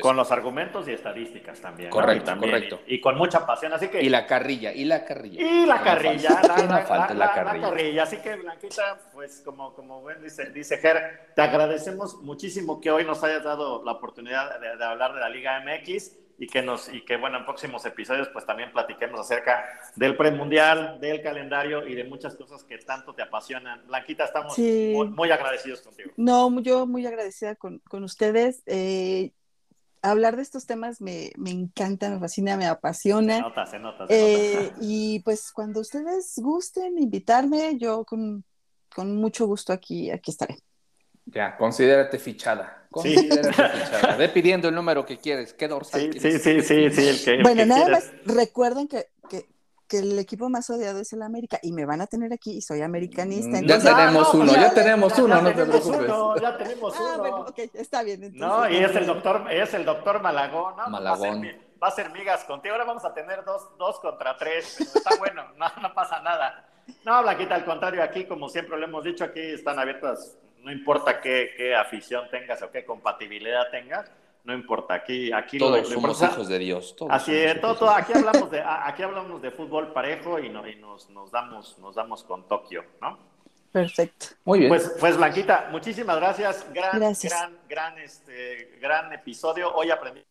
[0.00, 1.90] con los argumentos y estadísticas también.
[1.90, 2.22] Correcto, ¿no?
[2.22, 2.80] y también, correcto.
[2.86, 4.02] Y, y, con mucha pasión, así que...
[4.02, 5.40] Y la carrilla, y la carrilla.
[5.40, 7.62] Y la carrilla, la, la, falta, la, carrilla.
[7.62, 8.02] la, carrilla.
[8.02, 13.04] Así que, Blanquita, pues como, como buen dice, dice Ger, te agradecemos muchísimo que hoy
[13.04, 16.92] nos hayas dado la oportunidad de, de hablar de la Liga MX y que nos
[16.92, 19.64] y que bueno en próximos episodios pues también platiquemos acerca
[19.94, 23.86] del premundial, del calendario y de muchas cosas que tanto te apasionan.
[23.86, 24.92] Blanquita, estamos sí.
[24.94, 26.12] muy, muy, agradecidos contigo.
[26.16, 28.62] No, yo muy agradecida con, con ustedes.
[28.66, 29.32] Eh,
[30.02, 33.36] hablar de estos temas me, me, encanta, me fascina, me apasiona.
[33.36, 34.06] Se nota, se nota.
[34.06, 34.76] Se eh, nota.
[34.80, 38.44] Y pues cuando ustedes gusten invitarme, yo con,
[38.94, 40.58] con mucho gusto aquí, aquí estaré.
[41.26, 42.86] Ya, considérate fichada.
[42.90, 43.62] Considérate sí.
[43.84, 44.16] fichada.
[44.16, 45.52] Ve pidiendo el número que quieres.
[45.52, 46.42] ¿Qué dorsal sí, quieres?
[46.42, 47.08] Sí, sí, sí, sí.
[47.08, 48.12] El que, bueno, el que nada quieres.
[48.26, 49.46] más recuerden que, que,
[49.88, 52.62] que el equipo más odiado es el América y me van a tener aquí y
[52.62, 53.60] soy americanista.
[53.60, 56.42] Mm, ya tenemos uno, ya, tenemos uno, no te preocupes.
[56.42, 57.18] ya tenemos ah, uno.
[57.18, 58.32] bueno, ok, está bien.
[58.34, 60.88] no, y es el doctor, es el doctor Malagón, ¿no?
[60.88, 61.46] Malagón.
[61.82, 62.74] Va a, ser, migas contigo.
[62.74, 64.80] Ahora vamos a tener dos, dos contra tres.
[64.80, 66.66] está bueno, no, no pasa nada.
[67.04, 71.20] No, Blanquita, al contrario, aquí, como siempre lo hemos dicho, aquí están abiertas, no importa
[71.20, 74.10] qué, qué afición tengas o qué compatibilidad tengas
[74.46, 76.94] no importa, aquí, aquí todos somos hijos de Dios.
[77.10, 81.10] así es, todo, aquí hablamos de, aquí hablamos de fútbol parejo y, no, y nos,
[81.10, 83.18] nos damos, nos damos con Tokio, ¿no?
[83.72, 84.26] Perfecto.
[84.44, 84.68] Muy bien.
[84.68, 86.64] Pues, pues Blanquita, muchísimas gracias.
[86.72, 89.74] Gran, gran, gran, este, gran episodio.
[89.74, 90.24] Hoy aprendí.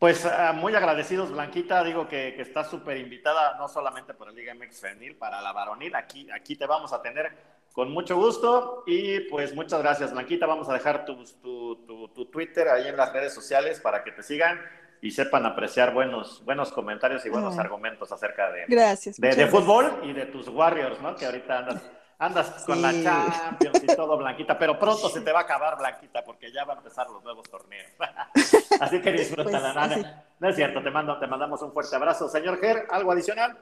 [0.00, 1.84] Pues ah, muy agradecidos, Blanquita.
[1.84, 5.52] Digo que, que estás súper invitada, no solamente por el Liga MX Femenil, para la
[5.52, 5.94] varonil.
[5.94, 10.46] Aquí, aquí te vamos a tener con mucho gusto y pues muchas gracias, Blanquita.
[10.46, 14.22] Vamos a dejar tu, tu, tu, Twitter ahí en las redes sociales para que te
[14.22, 14.60] sigan
[15.00, 20.12] y sepan apreciar buenos, buenos comentarios y buenos argumentos acerca de, gracias, de, fútbol y
[20.12, 21.16] de tus Warriors, ¿no?
[21.16, 21.82] Que ahorita andas,
[22.18, 26.22] andas con la Champions y todo, Blanquita, pero pronto se te va a acabar, Blanquita,
[26.22, 27.90] porque ya van a empezar los nuevos torneos.
[28.80, 30.06] Así que disfrútala, pues,
[30.38, 32.28] No es cierto, te, mando, te mandamos un fuerte abrazo.
[32.28, 33.56] Señor Ger, ¿algo adicional?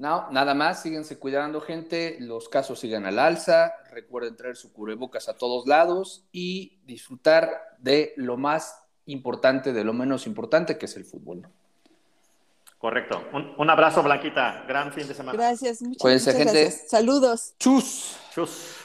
[0.00, 2.16] No, nada más, síguense cuidando, gente.
[2.20, 3.74] Los casos siguen al alza.
[3.90, 9.92] Recuerden traer su cubrebocas a todos lados y disfrutar de lo más importante, de lo
[9.92, 11.46] menos importante, que es el fútbol.
[12.78, 13.22] Correcto.
[13.58, 14.64] Un, abrazo, Blanquita.
[14.66, 15.36] Gran fin de semana.
[15.36, 16.62] Gracias, muchas, Cuídense, gente.
[16.62, 16.88] Gracias.
[16.88, 17.54] Saludos.
[17.58, 18.16] Chus.
[18.32, 18.76] Chus.